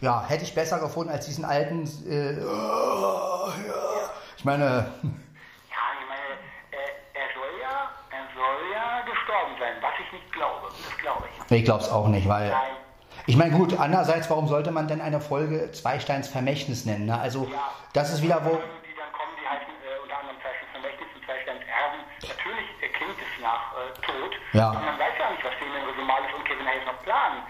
ja, 0.05 0.23
hätte 0.27 0.43
ich 0.43 0.53
besser 0.53 0.79
gefunden 0.79 1.11
als 1.11 1.25
diesen 1.25 1.43
alten. 1.45 1.83
Äh, 2.07 2.37
oh, 2.45 3.49
ja. 3.67 4.09
Ich 4.37 4.45
meine, 4.45 4.63
Ja, 4.63 5.83
ich 5.97 6.07
meine, 6.07 6.29
äh, 6.69 7.17
er 7.17 7.27
soll 7.33 7.53
ja, 7.59 7.89
er 8.11 8.25
soll 8.37 8.71
ja 8.71 9.01
gestorben 9.01 9.55
sein, 9.59 9.73
was 9.81 9.93
ich 10.05 10.13
nicht 10.13 10.31
glaube. 10.31 10.67
Das 10.67 10.97
glaube 10.97 11.23
ich. 11.49 11.57
ich 11.57 11.65
glaube 11.65 11.83
es 11.83 11.89
auch 11.89 12.07
nicht, 12.07 12.29
weil 12.29 12.49
Nein. 12.49 12.77
ich 13.25 13.35
meine 13.35 13.57
gut. 13.57 13.79
Andererseits, 13.79 14.29
warum 14.29 14.47
sollte 14.47 14.69
man 14.69 14.87
denn 14.87 15.01
eine 15.01 15.19
Folge 15.19 15.71
Zweisteins 15.71 16.27
Vermächtnis 16.27 16.85
nennen? 16.85 17.07
Ne? 17.07 17.19
Also 17.19 17.49
das 17.93 18.13
ist 18.13 18.21
wieder 18.21 18.45
wo. 18.45 18.51
Die 18.51 18.93
dann 18.93 19.11
kommen, 19.11 19.33
die 19.41 19.47
heißen 19.49 19.73
äh, 19.73 20.03
unter 20.03 20.19
anderem 20.21 20.37
Zweisteins 20.37 20.69
Vermächtnis 20.71 21.09
und 21.17 21.25
Zweisteins 21.25 21.61
Erben. 21.65 21.99
Natürlich 22.21 22.69
äh, 22.77 22.89
klingt 22.93 23.17
es 23.17 23.41
nach 23.41 23.73
äh, 23.73 23.89
Tod. 24.05 24.31
Ja. 24.53 24.69
Und 24.69 24.85
man 24.85 24.99
weiß 25.01 25.17
ja 25.17 25.31
nicht, 25.31 25.43
was 25.43 25.53
Damien 25.57 25.81
Resumales 25.89 26.29
und 26.37 26.45
Kevin 26.45 26.67
Hayes 26.69 26.85
noch 26.85 27.01
planen. 27.01 27.41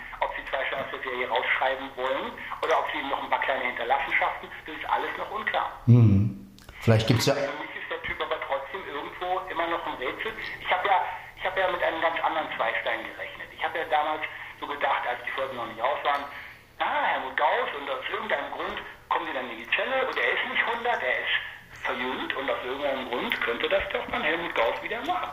Sie 0.76 0.84
aus 0.84 0.92
der 0.92 1.04
Serie 1.04 1.28
rausschreiben 1.30 1.90
wollen 1.96 2.32
oder 2.62 2.80
ob 2.80 2.92
sie 2.92 3.00
ihm 3.00 3.10
noch 3.10 3.24
ein 3.24 3.30
paar 3.30 3.42
kleine 3.42 3.66
Hinterlassenschaften. 3.66 4.50
Das 4.66 4.76
ist 4.76 4.86
alles 4.90 5.12
noch 5.18 5.32
unklar. 5.32 5.72
Vielleicht 6.82 7.08
gibt's 7.08 7.26
ja. 7.26 7.34
Für 7.34 7.60
mich 7.64 7.74
ist 7.76 7.90
der 7.90 8.02
Typ 8.04 8.20
aber 8.22 8.38
trotzdem 8.46 8.82
irgendwo 8.88 9.40
immer 9.50 9.68
noch 9.68 9.86
ein 9.88 9.96
Rätsel. 9.96 10.32
Ich 10.60 10.70
habe 10.72 10.88
ja, 10.88 11.02
ich 11.38 11.46
habe 11.46 11.60
ja 11.60 11.72
mit 11.72 11.82
einem 11.82 12.02
ganz 12.02 12.20
anderen 12.22 12.48
Zweistein 12.56 13.04
gerechnet. 13.08 13.48
Ich 13.56 13.64
habe 13.64 13.80
ja 13.80 13.86
damals 13.90 14.22
so 14.60 14.68
gedacht, 14.68 15.08
als 15.08 15.20
die 15.26 15.32
Folgen 15.32 15.56
noch 15.56 15.68
nicht 15.68 15.82
aus 15.82 15.98
waren, 16.04 16.24
ah, 16.80 17.04
Helmut 17.10 17.38
Gauss 17.38 17.70
und 17.80 17.90
aus 17.90 18.04
irgendeinem 18.10 18.52
Grund 18.52 18.78
kommen 19.10 19.26
die 19.28 19.34
dann 19.34 19.50
in 19.50 19.58
die 19.58 19.70
Zelle 19.76 20.08
und 20.08 20.18
er 20.18 20.30
ist 20.32 20.46
nicht 20.50 20.64
100, 20.64 21.04
er 21.04 21.20
ist 21.20 21.36
verjüngt 21.84 22.34
und 22.36 22.50
aus 22.50 22.64
irgendeinem 22.66 23.10
Grund 23.10 23.42
könnte 23.42 23.70
das 23.70 23.84
doch 23.92 24.06
dann 24.12 24.24
Helmut 24.24 24.56
Gauss 24.56 24.82
wieder 24.82 25.02
machen. 25.06 25.32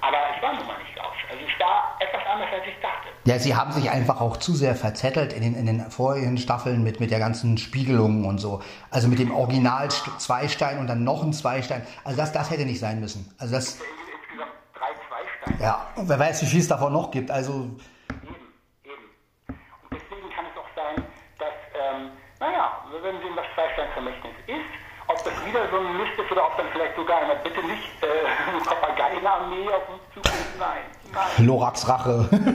Aber 0.00 0.18
es 0.34 0.42
war 0.42 0.52
nun 0.54 0.66
mal 0.66 0.78
nicht 0.78 0.94
Gauss. 0.96 1.16
Also 1.30 1.44
es 1.44 1.60
war 1.60 1.83
etwas 2.14 2.26
anders, 2.32 2.48
als 2.52 2.62
ich 2.66 2.80
dachte. 2.82 3.08
Ja, 3.24 3.38
sie 3.38 3.54
haben 3.56 3.72
sich 3.72 3.90
einfach 3.90 4.20
auch 4.20 4.36
zu 4.36 4.52
sehr 4.54 4.74
verzettelt 4.74 5.32
in 5.32 5.42
den, 5.42 5.54
in 5.54 5.66
den 5.66 5.90
vorigen 5.90 6.36
Staffeln 6.38 6.82
mit, 6.82 7.00
mit 7.00 7.10
der 7.10 7.18
ganzen 7.18 7.56
Spiegelung 7.58 8.24
und 8.26 8.38
so. 8.38 8.62
Also 8.90 9.08
mit 9.08 9.18
dem 9.18 9.34
Original 9.34 9.88
St- 9.88 10.18
Zweistein 10.18 10.78
und 10.78 10.86
dann 10.86 11.04
noch 11.04 11.22
ein 11.22 11.32
Zweistein. 11.32 11.86
Also 12.04 12.16
das, 12.18 12.32
das 12.32 12.50
hätte 12.50 12.64
nicht 12.66 12.80
sein 12.80 13.00
müssen. 13.00 13.34
Also 13.38 13.54
das, 13.54 13.74
Insgesamt 13.80 14.52
drei 14.74 14.92
Zweisteine. 15.08 15.62
ja, 15.62 15.86
und 15.96 16.08
wer 16.08 16.18
weiß, 16.18 16.42
wie 16.42 16.46
viel 16.46 16.60
es 16.60 16.68
davon 16.68 16.92
noch 16.92 17.10
gibt. 17.10 17.30
Also, 17.30 17.52
Eben, 17.52 18.36
eben. 18.84 19.04
Und 19.48 19.92
deswegen 19.92 20.28
kann 20.34 20.44
es 20.52 20.56
auch 20.60 20.70
sein, 20.76 21.04
dass, 21.38 21.54
ähm, 21.74 22.10
naja, 22.40 22.84
wir 22.90 23.02
werden 23.02 23.20
sehen, 23.22 23.32
was 23.36 23.46
Zweistein-Vermächtnis 23.54 24.34
ist. 24.46 24.70
Ob 25.06 25.22
das 25.22 25.34
wieder 25.46 25.68
so 25.70 25.76
ein 25.78 25.96
Mist 25.98 26.18
ist 26.18 26.32
oder 26.32 26.46
ob 26.46 26.56
dann 26.56 26.66
vielleicht 26.72 26.96
sogar 26.96 27.18
einer 27.20 27.36
bitte 27.36 27.60
nicht 27.66 27.92
äh, 28.02 28.06
eine 28.50 28.60
Papageienarmee 28.64 29.68
auf 29.68 29.88
uns 29.88 30.02
zukommt. 30.14 30.58
Nein. 30.58 30.80
Lorax 31.38 31.88
Rache. 31.88 32.28
Ja, 32.32 32.40
das 32.40 32.50
ist 32.50 32.54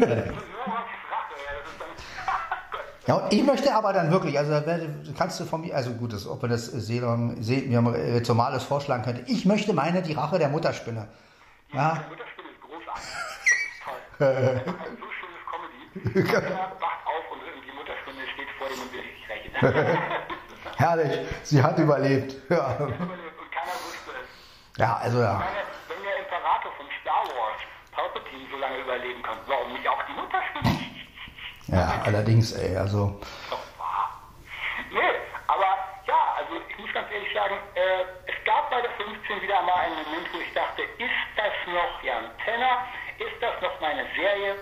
dann. 1.79 1.89
Gott. 2.71 2.79
Ja, 3.07 3.15
und 3.15 3.33
ich 3.33 3.43
möchte 3.43 3.73
aber 3.73 3.91
dann 3.93 4.11
wirklich, 4.11 4.37
also 4.37 4.59
da 4.59 4.77
kannst 5.17 5.39
du 5.39 5.45
von 5.45 5.61
mir, 5.61 5.75
also 5.75 5.91
gut, 5.93 6.13
das, 6.13 6.27
ob 6.27 6.41
man 6.43 6.51
das 6.51 6.65
Serum, 6.67 7.41
Se- 7.41 7.63
Rhizomales 7.65 8.63
vorschlagen 8.63 9.01
könnte. 9.03 9.23
Ich 9.25 9.45
möchte 9.45 9.73
meine, 9.73 10.01
die 10.03 10.13
Rache 10.13 10.37
der 10.37 10.49
Mutterspinne. 10.49 11.07
Ja, 11.73 12.03
Die 12.05 12.09
Mutterspinne 12.09 12.49
ist 12.49 12.61
großartig. 12.61 13.09
Das 14.19 14.29
ist 14.29 14.43
toll. 14.45 14.61
So 14.99 15.07
schönes 15.17 15.43
Comedy. 15.49 16.33
Wacht 16.33 17.07
auf 17.07 17.31
und 17.31 17.39
die 17.65 17.71
Mutterspinne 17.75 18.21
steht 18.33 18.49
vor 18.59 18.67
dem 18.67 18.79
und 18.81 18.93
will 18.93 19.01
sich 19.01 19.27
rächen. 19.29 19.97
herrlich, 20.77 21.27
sie 21.43 21.63
hat 21.63 21.79
überlebt. 21.79 22.35
Ja, 22.49 22.77
ja 24.77 24.97
also 24.97 25.21
ja. 25.21 25.33
Meine, 25.33 25.49
wenn 25.87 26.03
der 26.03 26.17
Imperator 26.19 26.71
von 26.77 26.85
Star 27.01 27.23
Wars 27.25 27.61
Palpatine 28.29 28.47
so 28.51 28.57
lange 28.57 28.77
überleben 28.79 29.21
kann, 29.23 29.37
warum 29.47 29.73
nicht 29.73 29.87
auch 29.87 30.01
die 30.03 30.13
Mutterspinne? 30.13 30.79
Ja, 31.67 32.01
allerdings, 32.05 32.53
ey, 32.53 32.75
also. 32.75 33.19
Nee, 34.91 35.13
aber 35.47 35.77
ja, 36.07 36.35
also 36.37 36.61
ich 36.67 36.77
muss 36.79 36.91
ganz 36.93 37.11
ehrlich 37.11 37.33
sagen, 37.33 37.55
äh, 37.75 38.05
es 38.25 38.43
gab 38.45 38.69
bei 38.71 38.81
der 38.81 38.91
15 38.91 39.41
wieder 39.41 39.61
mal 39.61 39.85
einen 39.85 39.95
Moment, 40.03 40.33
wo 40.33 40.39
ich 40.39 40.53
dachte, 40.53 40.81
ist 40.81 41.29
das 41.35 41.53
noch 41.67 42.03
Jan 42.03 42.25
Tenner? 42.43 42.87
Ist 43.19 43.37
das 43.41 43.61
noch 43.61 43.79
meine 43.81 44.05
Serie? 44.15 44.55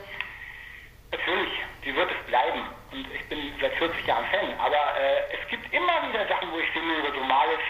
Natürlich, 1.12 1.54
sie 1.84 1.96
wird 1.96 2.12
es 2.12 2.28
bleiben. 2.28 2.64
Und 2.92 3.08
ich 3.14 3.30
bin 3.30 3.54
seit 3.62 3.74
40 3.76 4.06
Jahren 4.06 4.26
Fan. 4.26 4.60
Aber 4.60 5.00
äh, 5.00 5.40
es 5.40 5.48
gibt 5.50 5.72
immer 5.74 6.04
wieder 6.10 6.28
Sachen, 6.28 6.52
wo 6.52 6.60
ich 6.60 6.68
Simmel 6.74 7.02
oder 7.02 7.14
Somales 7.14 7.64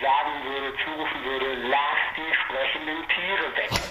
sagen 0.00 0.44
würde, 0.44 0.76
zurufen 0.84 1.24
würde, 1.24 1.54
lass 1.66 1.98
die 2.14 2.34
sprechenden 2.34 3.08
Tiere 3.08 3.56
weg. 3.56 3.89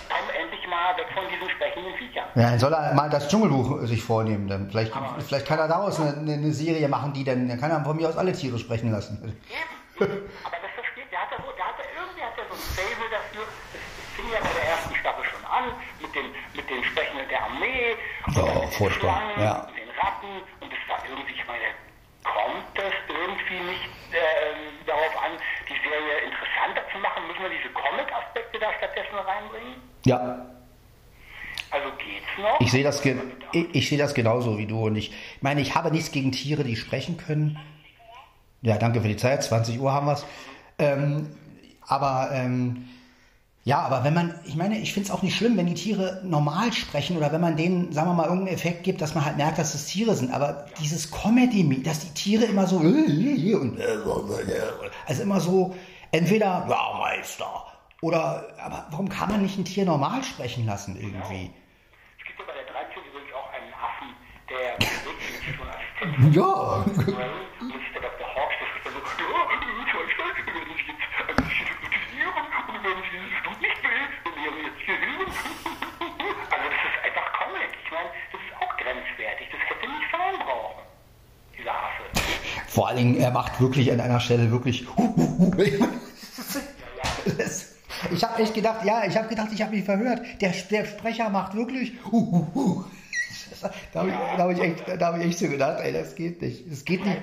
Mal 0.69 0.95
weg 0.97 1.07
von 1.13 1.23
diesen 1.29 1.49
sprechenden 1.49 1.93
Viechern. 1.95 2.25
Ja, 2.35 2.49
dann 2.51 2.59
soll 2.59 2.73
er 2.73 2.93
mal 2.93 3.09
das 3.09 3.27
Dschungelbuch 3.27 3.81
sich 3.87 4.03
vornehmen. 4.03 4.47
Dann 4.47 4.69
vielleicht, 4.69 4.93
vielleicht 5.19 5.47
kann 5.47 5.59
er 5.59 5.67
daraus 5.67 5.99
eine, 5.99 6.33
eine 6.33 6.51
Serie 6.51 6.87
machen, 6.87 7.13
die 7.13 7.23
dann, 7.23 7.47
dann 7.47 7.59
kann 7.59 7.71
er 7.71 7.83
von 7.83 7.95
mir 7.95 8.07
aus 8.07 8.17
alle 8.17 8.33
Tiere 8.33 8.59
sprechen 8.59 8.91
lassen. 8.91 9.17
Eben. 9.23 9.39
Aber 9.99 10.57
das 10.61 10.71
versteht, 10.75 11.11
der 11.11 11.21
hat 11.21 11.31
ja 11.31 11.37
so, 11.43 11.51
der 11.57 11.65
hat 11.65 11.75
ja 11.79 11.85
irgendwie 11.97 12.21
hat 12.23 12.37
er 12.37 12.45
so 12.47 12.55
ein 12.55 12.65
Fable 12.75 13.09
dafür. 13.11 13.43
Das, 13.73 13.81
fing 14.19 14.31
ja 14.31 14.39
bei 14.39 14.53
der 14.59 14.67
ersten 14.69 14.95
Staffel 14.95 15.23
schon 15.23 15.45
an, 15.45 15.65
mit 16.01 16.11
den, 16.15 16.27
mit 16.55 16.69
den 16.69 16.83
Sprechenden 16.83 17.27
der 17.29 17.43
Armee, 17.43 17.95
und 18.27 18.37
Oh, 18.37 18.45
dann 18.45 18.55
mit 18.55 18.63
den 18.63 18.71
furchtbar, 18.71 19.21
ja. 19.39 19.53
und 19.63 19.75
den 19.75 19.89
Ratten. 19.95 20.33
Und 20.59 20.69
das 20.71 20.83
war 20.87 20.99
irgendwie, 21.07 21.33
ich 21.33 21.45
meine, 21.47 21.71
kommt 22.23 22.67
das 22.75 22.95
irgendwie 23.07 23.59
nicht 23.63 23.87
ähm, 24.11 24.75
darauf 24.85 25.15
an, 25.23 25.31
die 25.67 25.79
Serie 25.79 26.15
interessanter 26.27 26.83
zu 26.91 26.97
machen? 26.99 27.27
Müssen 27.27 27.43
wir 27.47 27.53
diese 27.55 27.71
Comic-Aspekte 27.71 28.59
da 28.59 28.69
stattdessen 28.75 29.15
reinbringen? 29.15 29.75
Ja, 30.05 30.19
Also 31.71 31.89
geht's 31.97 32.25
noch? 32.37 32.59
ich 32.61 32.71
sehe 32.71 32.83
das, 32.83 33.01
ge 33.01 33.17
ich, 33.51 33.67
ich 33.73 33.89
sehe 33.89 33.97
das 33.97 34.13
genauso 34.13 34.57
wie 34.57 34.65
du. 34.65 34.85
Und 34.85 34.95
ich 34.95 35.11
meine, 35.41 35.61
ich 35.61 35.75
habe 35.75 35.91
nichts 35.91 36.11
gegen 36.11 36.31
Tiere, 36.31 36.63
die 36.63 36.75
sprechen 36.75 37.17
können. 37.17 37.57
Ja, 38.61 38.77
danke 38.77 39.01
für 39.01 39.07
die 39.07 39.17
Zeit. 39.17 39.43
20 39.43 39.79
Uhr 39.79 39.91
haben 39.91 40.07
wir 40.07 40.13
es. 40.13 40.25
Ähm, 40.77 41.29
aber 41.87 42.29
ähm, 42.33 42.87
ja, 43.63 43.81
aber 43.81 44.03
wenn 44.03 44.13
man, 44.13 44.33
ich 44.45 44.55
meine, 44.55 44.79
ich 44.79 44.93
finde 44.93 45.07
es 45.07 45.11
auch 45.11 45.21
nicht 45.21 45.35
schlimm, 45.35 45.57
wenn 45.57 45.67
die 45.67 45.73
Tiere 45.73 46.21
normal 46.23 46.71
sprechen 46.73 47.17
oder 47.17 47.31
wenn 47.31 47.41
man 47.41 47.57
denen, 47.57 47.91
sagen 47.91 48.09
wir 48.09 48.13
mal, 48.13 48.23
irgendeinen 48.23 48.55
Effekt 48.55 48.83
gibt, 48.83 49.01
dass 49.01 49.15
man 49.15 49.25
halt 49.25 49.37
merkt, 49.37 49.59
dass 49.59 49.75
es 49.75 49.85
Tiere 49.85 50.15
sind. 50.15 50.33
Aber 50.33 50.65
dieses 50.81 51.11
Comedy, 51.11 51.83
dass 51.83 51.99
die 51.99 52.13
Tiere 52.13 52.45
immer 52.45 52.67
so 52.67 52.79
also 55.05 55.21
immer 55.21 55.39
so, 55.39 55.75
entweder, 56.11 56.65
ja, 56.69 56.97
Meister, 56.97 57.65
oder, 58.01 58.47
aber 58.59 58.87
warum 58.91 59.09
kann 59.09 59.29
man 59.29 59.41
nicht 59.41 59.57
ein 59.57 59.65
Tier 59.65 59.85
normal 59.85 60.23
sprechen 60.23 60.65
lassen 60.65 60.95
irgendwie? 60.95 61.51
Es 62.17 62.25
gibt 62.25 62.39
ja 62.39 62.45
bei 62.45 62.53
der 62.53 62.71
13 62.71 63.03
übrigens 63.03 63.33
auch 63.35 63.51
einen 63.51 63.73
Affen, 63.73 64.15
der 64.49 64.75
Assistent 64.77 66.35
Ja, 66.35 66.83
Und 66.83 66.97
der 66.97 68.01
Dr. 68.01 68.27
Hawks, 68.35 68.55
das 68.59 68.69
ist 68.73 68.83
dann 68.85 68.93
so, 68.93 69.01
ja, 69.21 69.41
zwei 69.93 70.05
Stunden, 70.09 70.41
wir 70.45 70.53
werden 70.57 70.73
Sie 70.73 70.89
jetzt 70.89 71.05
ein 71.29 71.35
bisschen 71.37 71.67
hypnotisieren 71.69 72.45
und 72.69 72.77
wenn 72.81 72.97
Sie 72.97 73.11
dieses 73.13 73.37
Blut 73.45 73.59
nicht 73.61 73.79
will, 73.85 74.03
dann 74.25 74.33
wäre 74.41 74.57
jetzt 74.65 74.81
hier 74.85 74.97
hin. 74.97 75.21
Also 76.49 76.65
das 76.65 76.81
ist 76.89 76.97
einfach 77.05 77.27
Comic. 77.37 77.69
Ich 77.77 77.91
meine, 77.93 78.09
das 78.33 78.41
ist 78.41 78.53
auch 78.57 78.73
grenzwertig. 78.81 79.45
Das 79.53 79.61
hätte 79.69 79.85
nicht 79.85 80.07
sein 80.09 80.35
brauchen, 80.41 80.81
dieser 81.57 81.75
Affe. 81.77 82.03
vor 82.67 82.87
allen 82.87 82.97
Dingen, 82.97 83.15
er 83.17 83.31
macht 83.31 83.61
wirklich 83.61 83.91
an 83.91 83.99
einer 83.99 84.19
Stelle 84.19 84.49
wirklich. 84.51 84.87
Ich 88.11 88.23
habe 88.23 88.41
echt 88.41 88.53
gedacht, 88.53 88.85
ja, 88.85 89.03
ich 89.05 89.15
habe 89.17 89.27
gedacht, 89.27 89.49
ich 89.53 89.61
habe 89.61 89.75
mich 89.75 89.83
verhört. 89.83 90.21
Der, 90.41 90.51
der 90.71 90.85
Sprecher 90.85 91.29
macht 91.29 91.53
wirklich. 91.53 91.93
Da 93.61 93.99
habe 93.99 94.09
ich, 94.09 94.15
da 94.15 94.37
hab 94.43 94.51
ich, 94.51 94.59
echt- 94.61 94.83
da 95.01 95.07
hab 95.07 95.17
ich 95.19 95.25
echt 95.25 95.39
so 95.39 95.47
gedacht, 95.49 95.79
ey, 95.81 95.93
das 95.93 96.15
geht 96.15 96.41
nicht. 96.41 96.71
Das 96.71 96.83
geht 96.85 97.05
nicht. 97.05 97.21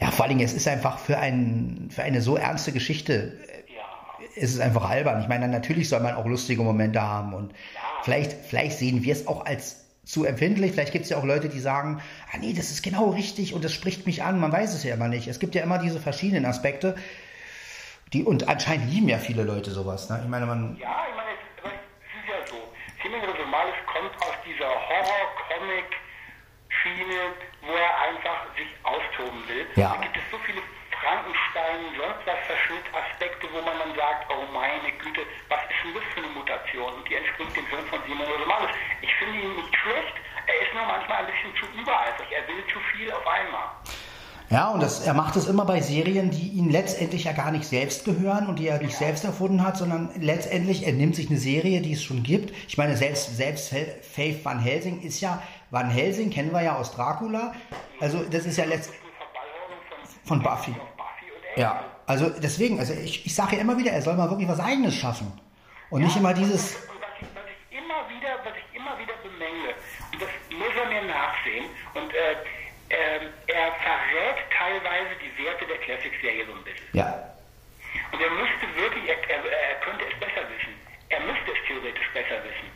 Ja, 0.00 0.10
vor 0.10 0.24
allen 0.24 0.30
Dingen, 0.36 0.44
es 0.46 0.54
ist 0.54 0.66
einfach 0.66 0.98
für, 0.98 1.18
ein, 1.18 1.88
für 1.90 2.02
eine 2.02 2.22
so 2.22 2.36
ernste 2.36 2.72
Geschichte, 2.72 3.38
äh, 3.46 3.74
Ja. 3.74 3.82
ist 4.34 4.54
es 4.54 4.60
einfach 4.60 4.88
albern. 4.88 5.20
Ich 5.20 5.28
meine, 5.28 5.46
natürlich 5.48 5.88
soll 5.88 6.00
man 6.00 6.14
auch 6.14 6.24
lustige 6.24 6.62
Momente 6.62 7.02
haben 7.02 7.34
und 7.34 7.52
vielleicht, 8.02 8.32
vielleicht 8.32 8.78
sehen 8.78 9.02
wir 9.02 9.12
es 9.12 9.26
auch 9.26 9.44
als 9.44 9.84
zu 10.04 10.24
empfindlich. 10.24 10.72
Vielleicht 10.72 10.92
gibt 10.92 11.04
es 11.04 11.10
ja 11.10 11.18
auch 11.18 11.24
Leute, 11.24 11.50
die 11.50 11.60
sagen, 11.60 12.00
ah 12.32 12.38
nee, 12.38 12.54
das 12.54 12.70
ist 12.70 12.82
genau 12.82 13.10
richtig 13.10 13.52
und 13.54 13.62
das 13.62 13.72
spricht 13.74 14.06
mich 14.06 14.22
an. 14.22 14.40
Man 14.40 14.50
weiß 14.50 14.72
es 14.74 14.82
ja 14.84 14.94
immer 14.94 15.08
nicht. 15.08 15.28
Es 15.28 15.38
gibt 15.38 15.54
ja 15.54 15.62
immer 15.62 15.78
diese 15.78 16.00
verschiedenen 16.00 16.46
Aspekte. 16.46 16.94
Die, 18.14 18.24
und 18.24 18.48
anscheinend 18.48 18.90
lieben 18.90 19.08
ja 19.08 19.18
viele 19.18 19.44
Leute 19.44 19.70
sowas. 19.70 20.08
Ne? 20.08 20.18
Ich 20.24 20.28
meine, 20.30 20.46
man, 20.46 20.76
Ja, 20.80 20.88
ich 21.10 21.14
meine, 21.16 21.19
kommt 24.00 24.16
aus 24.22 24.36
dieser 24.46 24.70
Horror-Comic-Schiene, 24.88 27.34
wo 27.60 27.72
er 27.72 28.00
einfach 28.08 28.46
sich 28.56 28.68
austoben 28.82 29.46
will. 29.48 29.66
Ja. 29.76 29.94
Da 29.94 30.00
gibt 30.00 30.16
es 30.16 30.22
so 30.30 30.38
viele 30.38 30.62
Frankenstein, 31.02 31.94
sonst 31.96 32.24
was 32.24 32.38
Verschnittaspekte, 32.46 33.52
wo 33.52 33.60
man 33.60 33.78
dann 33.78 33.94
sagt, 33.94 34.32
oh 34.32 34.46
meine 34.52 34.90
Güte, 34.92 35.26
was 35.48 35.60
ist 35.68 35.84
denn 35.84 35.92
das 35.94 36.04
für 36.14 36.20
eine 36.20 36.28
Mutation? 36.32 36.94
Und 36.94 37.06
die 37.08 37.14
entspringt 37.14 37.54
dem 37.56 37.66
Hirn 37.66 37.86
von 37.86 38.02
Simon 38.06 38.26
Rosomalis. 38.26 38.70
Ich 39.02 39.14
finde 39.16 39.38
ihn 39.38 39.56
nicht 39.56 39.76
schlecht, 39.76 40.14
er 40.46 40.60
ist 40.60 40.72
nur 40.72 40.86
manchmal 40.86 41.18
ein 41.18 41.26
bisschen 41.26 41.54
zu 41.56 41.66
übereifrig, 41.76 42.32
er 42.32 42.48
will 42.48 42.64
zu 42.72 42.80
viel 42.92 43.12
auf 43.12 43.26
einmal. 43.26 43.68
Ja, 44.50 44.70
und 44.70 44.82
das, 44.82 45.06
er 45.06 45.14
macht 45.14 45.36
es 45.36 45.46
immer 45.46 45.64
bei 45.64 45.80
Serien, 45.80 46.32
die 46.32 46.48
ihn 46.48 46.70
letztendlich 46.70 47.22
ja 47.22 47.32
gar 47.32 47.52
nicht 47.52 47.64
selbst 47.64 48.04
gehören 48.04 48.48
und 48.48 48.58
die 48.58 48.66
er 48.66 48.82
nicht 48.82 48.96
selbst 48.96 49.24
erfunden 49.24 49.64
hat, 49.64 49.76
sondern 49.76 50.10
letztendlich, 50.20 50.84
er 50.84 50.92
nimmt 50.92 51.14
sich 51.14 51.30
eine 51.30 51.38
Serie, 51.38 51.80
die 51.80 51.92
es 51.92 52.02
schon 52.02 52.24
gibt. 52.24 52.52
Ich 52.66 52.76
meine, 52.76 52.96
selbst, 52.96 53.36
selbst 53.36 53.72
Faith 54.02 54.44
Van 54.44 54.58
Helsing 54.58 55.02
ist 55.02 55.20
ja, 55.20 55.40
Van 55.70 55.88
Helsing 55.88 56.30
kennen 56.30 56.52
wir 56.52 56.62
ja 56.62 56.76
aus 56.76 56.90
Dracula. 56.90 57.54
Also, 58.00 58.24
das 58.24 58.44
ist 58.44 58.58
ja 58.58 58.64
letzt, 58.64 58.90
von, 60.24 60.42
Buffy. 60.42 60.74
Ja, 61.54 61.84
also 62.06 62.28
deswegen, 62.28 62.80
also 62.80 62.92
ich, 62.92 63.24
ich 63.26 63.34
sage 63.34 63.54
ja 63.54 63.62
immer 63.62 63.78
wieder, 63.78 63.92
er 63.92 64.02
soll 64.02 64.16
mal 64.16 64.30
wirklich 64.30 64.48
was 64.48 64.58
Eigenes 64.58 64.96
schaffen. 64.96 65.32
Und 65.90 66.02
nicht 66.02 66.16
immer 66.16 66.34
dieses, 66.34 66.74
Und 66.74 66.82
was 67.00 67.08
ich, 67.20 67.26
was 67.34 67.44
ich 67.46 67.78
immer 67.78 68.08
wieder, 68.08 68.34
was 68.44 68.54
ich 68.56 68.76
immer 68.76 68.98
wieder 68.98 69.14
bemängle, 69.22 69.74
und 70.12 70.22
das 70.22 70.28
muss 70.58 70.74
er 70.76 70.88
mir 70.88 71.08
nachsehen, 71.08 71.66
und 71.94 72.10
äh, 72.14 72.34
ähm, 72.90 73.28
er 73.60 73.72
verrät 73.72 74.38
teilweise 74.56 75.14
die 75.20 75.44
Werte 75.44 75.66
der 75.66 75.78
Classic-Serie 75.78 76.46
so 76.46 76.52
ein 76.52 76.64
bisschen. 76.64 76.88
ja, 76.92 77.06
Und 78.12 78.20
er 78.20 78.30
müsste 78.30 78.64
wirklich, 78.76 79.08
er, 79.08 79.18
er, 79.28 79.44
er 79.44 79.74
könnte 79.80 80.04
es 80.04 80.18
besser 80.18 80.48
wissen. 80.48 80.74
Er 81.08 81.20
müsste 81.20 81.50
es 81.52 81.60
theoretisch 81.66 82.08
besser 82.14 82.42
wissen. 82.44 82.68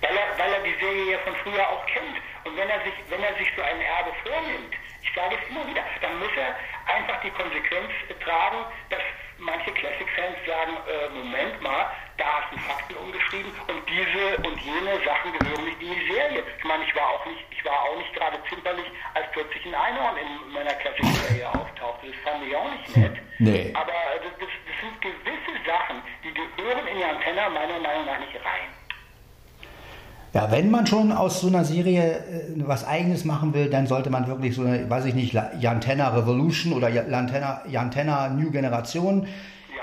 Weil 0.00 0.16
er, 0.16 0.38
weil 0.38 0.52
er 0.52 0.60
die 0.62 0.78
Serie 0.78 1.12
ja 1.12 1.18
von 1.20 1.34
früher 1.42 1.68
auch 1.68 1.84
kennt. 1.86 2.16
Und 2.44 2.56
wenn 2.56 2.68
er 2.68 2.80
sich, 2.84 2.94
wenn 3.08 3.22
er 3.22 3.34
sich 3.36 3.48
so 3.56 3.62
ein 3.62 3.80
Erbe 3.80 4.12
vornimmt, 4.22 4.74
ich 5.02 5.10
sage 5.14 5.36
es 5.40 5.50
immer 5.50 5.66
wieder, 5.66 5.82
dann 6.02 6.18
muss 6.18 6.30
er 6.36 6.54
einfach 6.86 7.20
die 7.22 7.30
Konsequenz 7.30 7.90
tragen, 8.24 8.64
dass 8.90 9.02
manche 9.38 9.72
Classic-Fans 9.72 10.38
sagen, 10.46 10.76
äh, 10.86 11.08
Moment 11.10 11.60
mal, 11.62 11.90
da 12.18 12.26
hast 12.42 12.50
du 12.52 12.58
Fakten 12.66 12.94
umgeschrieben 12.98 13.50
und 13.70 13.80
diese 13.86 14.24
und 14.42 14.56
jene 14.60 14.94
Sachen 15.06 15.30
gehören 15.38 15.64
nicht 15.64 15.80
in 15.80 15.90
die 15.94 16.04
Serie. 16.12 16.42
Ich 16.58 16.64
meine, 16.66 16.82
ich 16.84 16.94
war 16.94 17.08
auch 17.14 17.24
nicht, 17.26 17.42
ich 17.54 17.62
war 17.64 17.78
auch 17.86 17.96
nicht 17.96 18.12
gerade 18.14 18.36
zimperlich, 18.50 18.86
als 19.14 19.26
plötzlich 19.32 19.62
ein 19.66 19.74
Einhorn 19.74 20.16
in 20.18 20.30
meiner 20.52 20.74
Classic-Serie 20.82 21.46
auftauchte. 21.48 22.10
Das 22.10 22.18
fand 22.26 22.42
ich 22.46 22.52
auch 22.54 22.68
nicht 22.74 22.96
nett. 22.96 23.16
Nee. 23.38 23.70
Aber 23.74 23.94
das, 24.18 24.34
das, 24.42 24.50
das 24.66 24.76
sind 24.82 24.94
gewisse 25.00 25.52
Sachen, 25.64 26.02
die 26.26 26.32
gehören 26.34 26.84
in 26.90 26.96
die 26.98 27.04
Antenne 27.06 27.42
meiner 27.54 27.78
Meinung 27.78 28.04
nach 28.06 28.18
nicht 28.20 28.34
rein. 28.42 28.66
Ja, 30.34 30.50
wenn 30.50 30.70
man 30.70 30.86
schon 30.86 31.10
aus 31.10 31.40
so 31.40 31.46
einer 31.48 31.64
Serie 31.64 32.18
äh, 32.18 32.52
was 32.66 32.86
Eigenes 32.86 33.24
machen 33.24 33.54
will, 33.54 33.70
dann 33.70 33.86
sollte 33.86 34.10
man 34.10 34.26
wirklich 34.26 34.54
so 34.54 34.62
eine, 34.62 34.88
weiß 34.88 35.06
ich 35.06 35.14
nicht, 35.14 35.32
Jantenna 35.32 36.08
Revolution 36.14 36.74
oder 36.74 36.88
Ja- 36.90 37.08
Jantenna, 37.08 37.62
Jantenna 37.66 38.28
New 38.28 38.50
Generation. 38.50 39.26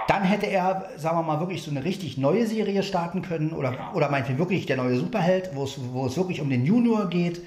Dann 0.08 0.24
hätte 0.24 0.46
er, 0.46 0.90
sagen 0.98 1.18
wir 1.18 1.24
mal, 1.24 1.40
wirklich 1.40 1.64
so 1.64 1.72
eine 1.72 1.84
richtig 1.84 2.18
neue 2.18 2.46
Serie 2.48 2.84
starten 2.84 3.22
können 3.22 3.52
oder, 3.52 3.74
oder 3.94 4.10
meinetwegen 4.10 4.40
wirklich 4.40 4.66
der 4.66 4.78
neue 4.78 4.98
Superheld, 4.98 5.52
wo 5.54 5.64
es, 5.64 5.80
wo 5.92 6.06
es 6.06 6.16
wirklich 6.18 6.42
um 6.42 6.50
den 6.50 6.66
Junior 6.66 7.10
geht. 7.10 7.42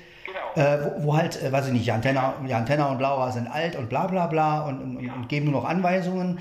Genau. 0.54 0.66
Äh, 0.66 0.84
wo, 0.84 1.04
wo 1.04 1.16
halt, 1.16 1.42
äh, 1.42 1.50
weiß 1.50 1.68
ich 1.68 1.72
nicht, 1.72 1.86
Jantenna, 1.86 2.34
Jantenna 2.46 2.86
und 2.86 3.00
Laura 3.00 3.30
sind 3.30 3.46
alt 3.46 3.76
und 3.76 3.88
bla 3.88 4.06
bla 4.06 4.26
bla 4.26 4.66
und, 4.66 4.80
und, 4.80 4.96
und, 4.96 5.08
und 5.10 5.28
geben 5.28 5.50
nur 5.50 5.62
noch 5.62 5.68
Anweisungen. 5.68 6.38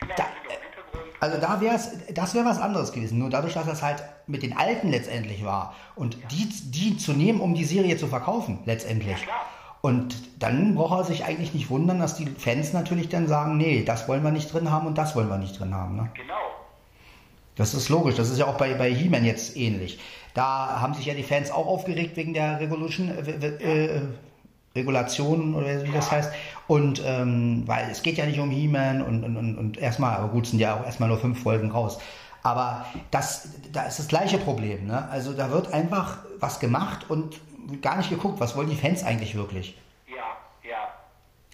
Genau, 0.00 0.14
Da, 0.16 0.24
im 0.24 0.62
Hintergrund. 0.62 1.14
Also 1.20 1.40
da 1.40 1.60
wäre 1.60 1.74
es, 1.74 1.90
das 2.14 2.34
wäre 2.34 2.44
was 2.44 2.60
anderes 2.60 2.92
gewesen. 2.92 3.18
Nur 3.18 3.30
dadurch, 3.30 3.54
dass 3.54 3.66
das 3.66 3.82
halt 3.82 4.02
mit 4.26 4.42
den 4.42 4.56
Alten 4.56 4.90
letztendlich 4.90 5.44
war 5.44 5.74
und 5.94 6.16
die, 6.30 6.48
die 6.70 6.96
zu 6.96 7.12
nehmen, 7.12 7.40
um 7.40 7.54
die 7.54 7.64
Serie 7.64 7.96
zu 7.96 8.06
verkaufen, 8.06 8.60
letztendlich. 8.64 9.22
klar. 9.22 9.46
Und 9.86 10.16
dann 10.40 10.74
braucht 10.74 10.98
er 10.98 11.04
sich 11.04 11.24
eigentlich 11.24 11.54
nicht 11.54 11.70
wundern, 11.70 12.00
dass 12.00 12.16
die 12.16 12.26
Fans 12.26 12.72
natürlich 12.72 13.08
dann 13.08 13.28
sagen, 13.28 13.56
nee, 13.56 13.84
das 13.84 14.08
wollen 14.08 14.24
wir 14.24 14.32
nicht 14.32 14.52
drin 14.52 14.72
haben 14.72 14.84
und 14.84 14.98
das 14.98 15.14
wollen 15.14 15.28
wir 15.28 15.38
nicht 15.38 15.60
drin 15.60 15.72
haben. 15.72 15.94
Ne? 15.94 16.10
Genau. 16.14 16.34
Das 17.54 17.72
ist 17.72 17.88
logisch. 17.88 18.16
Das 18.16 18.28
ist 18.28 18.36
ja 18.36 18.46
auch 18.46 18.58
bei, 18.58 18.74
bei 18.74 18.92
He-Man 18.92 19.24
jetzt 19.24 19.56
ähnlich. 19.56 20.00
Da 20.34 20.80
haben 20.80 20.94
sich 20.94 21.06
ja 21.06 21.14
die 21.14 21.22
Fans 21.22 21.52
auch 21.52 21.68
aufgeregt 21.68 22.16
wegen 22.16 22.34
der 22.34 22.58
Revolution, 22.58 23.10
äh, 23.10 23.46
äh, 23.46 24.00
Regulation 24.74 25.54
oder 25.54 25.84
wie 25.84 25.92
das 25.92 26.10
heißt. 26.10 26.32
Und 26.66 27.00
ähm, 27.06 27.62
weil 27.66 27.88
es 27.88 28.02
geht 28.02 28.18
ja 28.18 28.26
nicht 28.26 28.40
um 28.40 28.50
He-Man 28.50 29.02
und, 29.02 29.22
und, 29.22 29.36
und, 29.36 29.56
und 29.56 29.78
erstmal, 29.78 30.16
aber 30.16 30.32
gut, 30.32 30.48
sind 30.48 30.58
ja 30.58 30.80
auch 30.80 30.84
erstmal 30.84 31.10
nur 31.10 31.18
fünf 31.18 31.40
Folgen 31.40 31.70
raus. 31.70 32.00
Aber 32.42 32.86
das, 33.12 33.50
da 33.72 33.82
ist 33.82 34.00
das 34.00 34.08
gleiche 34.08 34.38
Problem. 34.38 34.88
Ne? 34.88 35.08
Also 35.10 35.32
da 35.32 35.52
wird 35.52 35.72
einfach 35.72 36.18
was 36.40 36.58
gemacht 36.58 37.08
und 37.08 37.36
gar 37.82 37.96
nicht 37.96 38.10
geguckt, 38.10 38.40
was 38.40 38.56
wollen 38.56 38.68
die 38.70 38.76
Fans 38.76 39.04
eigentlich 39.04 39.34
wirklich. 39.34 39.76
Ja, 40.08 40.36
ja. 40.68 40.88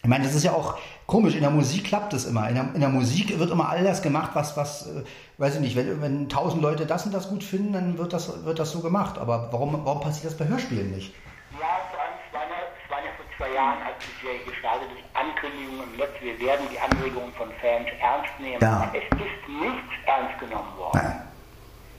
Ich 0.02 0.08
meine, 0.08 0.24
das 0.24 0.34
ist 0.34 0.44
ja 0.44 0.52
auch 0.52 0.78
komisch. 1.06 1.34
In 1.34 1.42
der 1.42 1.50
Musik 1.50 1.84
klappt 1.84 2.12
es 2.12 2.24
immer. 2.24 2.48
In 2.48 2.54
der, 2.54 2.74
in 2.74 2.80
der 2.80 2.88
Musik 2.88 3.38
wird 3.38 3.50
immer 3.50 3.68
all 3.68 3.84
das 3.84 4.02
gemacht, 4.02 4.30
was, 4.34 4.56
was, 4.56 4.88
äh, 4.88 5.04
weiß 5.38 5.56
ich 5.56 5.60
nicht, 5.60 5.76
wenn, 5.76 6.02
wenn 6.02 6.28
tausend 6.28 6.62
Leute 6.62 6.86
das 6.86 7.06
und 7.06 7.12
das 7.12 7.28
gut 7.28 7.44
finden, 7.44 7.72
dann 7.72 7.98
wird 7.98 8.12
das, 8.12 8.44
wird 8.44 8.58
das 8.58 8.72
so 8.72 8.80
gemacht. 8.80 9.18
Aber 9.18 9.48
warum, 9.52 9.84
warum 9.84 10.00
passiert 10.00 10.26
das 10.32 10.38
bei 10.38 10.46
Hörspielen 10.46 10.90
nicht? 10.90 11.14
Ja, 11.58 11.80
vor 11.90 12.00
allem, 12.00 12.18
ja, 12.32 12.92
waren 12.92 13.04
ja 13.04 13.10
vor 13.16 13.26
zwei 13.36 13.54
Jahren, 13.54 13.78
als 13.82 13.96
die 14.04 14.26
Serie 14.26 14.44
gestartet 14.44 14.88
ist, 14.92 15.04
Ankündigungen 15.16 15.84
im 15.84 15.96
Netz, 15.96 16.12
wir 16.20 16.38
werden 16.38 16.66
die 16.70 16.78
Anregungen 16.78 17.32
von 17.34 17.48
Fans 17.60 17.88
ernst 18.00 18.34
nehmen. 18.38 18.60
Ja. 18.60 18.92
Es 18.92 19.04
ist 19.16 19.42
nichts 19.48 19.92
ernst 20.06 20.38
genommen 20.40 20.76
worden. 20.76 21.00
Nein, 21.00 21.22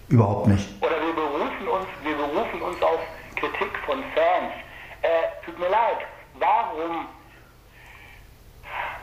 überhaupt 0.09 0.47
nicht. 0.47 0.67
Oder 0.81 1.01
wir 1.01 1.13
berufen 1.13 1.67
uns, 1.67 1.87
wir 2.03 2.15
berufen 2.15 2.61
uns 2.61 2.81
auf 2.81 3.01
Kritik 3.35 3.73
von 3.85 4.03
Fans. 4.13 4.53
Äh, 5.01 5.42
tut 5.53 5.59
mir 5.59 5.69
leid, 5.69 5.97
warum, 6.35 7.07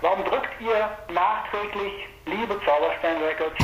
warum 0.00 0.24
drückt 0.24 0.60
ihr 0.60 0.90
nachträglich, 1.12 2.06
liebe 2.26 2.60
Zauberstein 2.64 3.22
Records, 3.22 3.56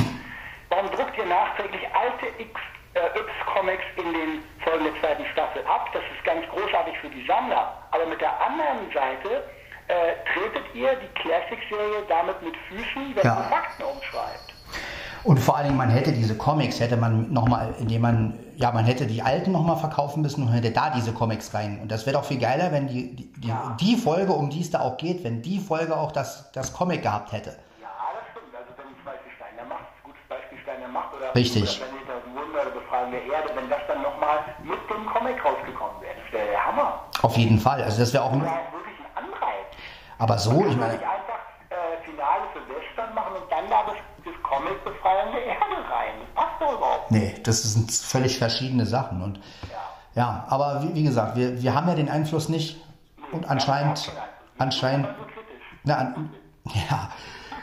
warum 0.69 0.89
drückt 0.91 1.17
ihr 1.17 1.25
nachträglich 1.25 1.81
alte 1.93 2.27
X, 2.41 2.59
äh, 2.93 3.19
X-Comics 3.19 3.83
in 3.97 4.13
den 4.13 4.43
Folgen 4.63 4.85
der 4.85 5.01
zweiten 5.01 5.25
Staffel 5.33 5.65
ab? 5.67 5.89
Das 5.93 6.03
ist 6.15 6.23
ganz 6.23 6.47
großartig 6.49 6.97
für 6.99 7.09
die 7.09 7.25
Sammler. 7.25 7.73
Aber 7.91 8.05
mit 8.05 8.21
der 8.21 8.39
anderen 8.41 8.91
Seite 8.93 9.43
äh, 9.87 10.13
tretet 10.33 10.73
ihr 10.73 10.95
die 10.95 11.07
Classic-Serie 11.21 12.03
damit 12.07 12.41
mit 12.41 12.55
Füßen, 12.69 13.15
wenn 13.15 13.23
Ja. 13.25 13.37
ihr 13.39 13.43
Fakten 13.49 13.83
umschreibt. 13.83 14.53
Und 15.27 15.39
vor 15.39 15.57
allen 15.57 15.65
Dingen, 15.65 15.77
man 15.77 15.89
hätte 15.89 16.13
diese 16.13 16.37
Comics, 16.37 16.79
hätte 16.79 16.95
man 16.95 17.33
nochmal, 17.33 17.75
indem 17.79 18.01
man, 18.01 18.39
ja, 18.55 18.71
man 18.71 18.85
hätte 18.85 19.05
die 19.05 19.21
alten 19.21 19.51
nochmal 19.51 19.75
verkaufen 19.75 20.21
müssen 20.21 20.43
und 20.43 20.53
hätte 20.53 20.71
da 20.71 20.89
diese 20.89 21.11
Comics 21.13 21.53
rein. 21.53 21.79
Und 21.81 21.91
das 21.91 22.05
wäre 22.05 22.15
doch 22.15 22.23
viel 22.23 22.39
geiler, 22.39 22.71
wenn 22.71 22.87
die, 22.87 23.13
die, 23.13 23.33
die, 23.33 23.47
Ja. 23.49 23.75
die 23.79 23.97
Folge, 23.97 24.31
um 24.31 24.49
die 24.49 24.61
es 24.61 24.71
da 24.71 24.79
auch 24.79 24.95
geht, 24.95 25.25
wenn 25.25 25.41
die 25.41 25.59
Folge 25.59 25.97
auch 25.97 26.13
das, 26.13 26.49
das 26.53 26.71
Comic 26.71 27.01
gehabt 27.03 27.33
hätte. 27.33 27.49
Ja, 27.81 27.87
das 28.15 28.23
stimmt. 28.31 28.55
Also 28.55 28.71
wenn 28.77 28.87
zum 28.95 29.03
Beispiel 29.03 29.31
Steiner 29.35 29.67
Macht, 29.67 29.83
gutes 30.03 30.23
Beispiel 30.29 30.57
Steiner 30.63 30.87
Macht 30.87 31.13
oder, 31.13 31.35
Richtig. 31.35 31.81
oder 31.83 32.23
Wunder 32.41 32.61
oder 32.61 32.71
Befragen 32.79 33.11
der 33.11 33.23
Erde, 33.25 33.49
wenn 33.53 33.69
das 33.69 33.81
dann 33.89 34.01
nochmal 34.01 34.39
mit 34.63 34.79
dem 34.89 35.05
Comic 35.11 35.43
rausgekommen 35.43 35.99
wäre, 35.99 36.15
das 36.23 36.31
wäre 36.31 36.47
der 36.55 36.65
Hammer. 36.65 37.03
Auf 37.21 37.35
jeden 37.35 37.59
Fall. 37.59 37.83
Also 37.83 37.99
das 37.99 38.13
wäre 38.13 38.23
auch, 38.23 38.31
ein, 38.31 38.41
wäre 38.41 38.63
wirklich 38.71 38.95
ein 39.03 39.27
Anreiz. 39.27 39.67
aber 40.19 40.37
so, 40.37 40.55
ich 40.71 40.77
meine, 40.79 40.93
nicht 40.95 41.03
einfach 41.03 41.43
äh, 41.67 41.99
Finale 42.07 42.47
für 42.55 42.63
Western 42.71 43.11
machen 43.13 43.35
und 43.43 43.51
dann 43.51 43.67
da 43.67 43.83
das, 43.91 43.99
der 44.71 45.45
Erde 45.45 45.89
rein. 45.91 46.13
Passt 46.35 46.61
doch 46.61 46.73
überhaupt 46.73 47.11
nicht. 47.11 47.35
nee, 47.37 47.41
das 47.43 47.63
sind 47.63 47.91
völlig 47.91 48.37
verschiedene 48.37 48.85
Sachen. 48.85 49.21
Und 49.21 49.37
Ja. 50.15 50.21
ja, 50.21 50.45
aber 50.49 50.83
wie, 50.83 50.93
wie 50.95 51.03
gesagt, 51.03 51.35
wir, 51.35 51.61
wir 51.61 51.73
haben 51.75 51.87
ja 51.87 51.95
den 51.95 52.09
Einfluss 52.09 52.49
nicht 52.49 52.77
und 53.31 53.49
anscheinend, 53.49 54.07
Ja, 54.07 54.13
anscheinend, 54.57 55.07
kritisch. 55.07 55.63
na, 55.83 55.95
an, 55.97 56.33
ja, 56.65 57.09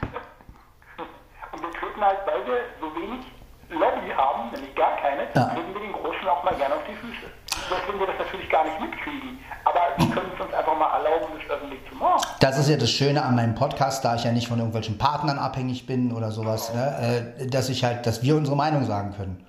Und 1.53 1.63
wir 1.63 1.71
treten 1.71 2.01
halt, 2.01 2.19
weil 2.27 2.47
wir 2.47 2.59
so 2.81 2.87
wenig 2.97 3.25
Lobby 3.71 4.11
haben, 4.17 4.51
nämlich 4.53 4.75
gar 4.75 4.97
keine, 4.97 5.23
Ja. 5.35 5.55
treten 5.55 5.75
wir 5.75 5.81
den 5.81 5.93
Großen 5.93 6.29
auch 6.29 6.43
mal 6.45 6.55
gerne 6.55 6.75
auf 6.75 6.83
die 6.89 6.95
Füße. 6.97 7.27
Deswegen 7.71 7.99
wir 8.01 8.07
das 8.09 8.19
natürlich 8.19 8.51
gar 8.51 8.65
nicht 8.65 8.79
mitkriegen. 8.81 9.39
Aber 9.65 9.81
wir 9.97 10.11
können 10.15 10.31
es 10.35 10.41
uns 10.45 10.53
einfach 10.53 10.77
mal 10.77 10.93
erlauben, 10.99 11.33
das 11.39 11.51
öffentlich 11.57 11.81
zu 11.89 11.94
machen. 11.94 11.94
Das 12.45 12.59
ist 12.59 12.69
ja 12.69 12.77
das 12.77 12.91
Schöne 12.91 13.25
an 13.25 13.37
meinem 13.37 13.55
Podcast, 13.55 14.05
da 14.05 14.17
ich 14.17 14.25
ja 14.25 14.31
nicht 14.31 14.49
von 14.49 14.59
irgendwelchen 14.59 14.99
Partnern 14.99 15.39
abhängig 15.39 15.87
bin 15.87 16.13
oder 16.13 16.31
sowas, 16.31 16.75
ne, 16.75 17.33
äh, 17.41 17.47
dass 17.47 17.71
ich 17.71 17.83
halt, 17.85 18.05
dass 18.05 18.23
wir 18.23 18.37
unsere 18.37 18.55
Meinung 18.55 18.85
sagen 18.85 19.15
können. 19.17 19.43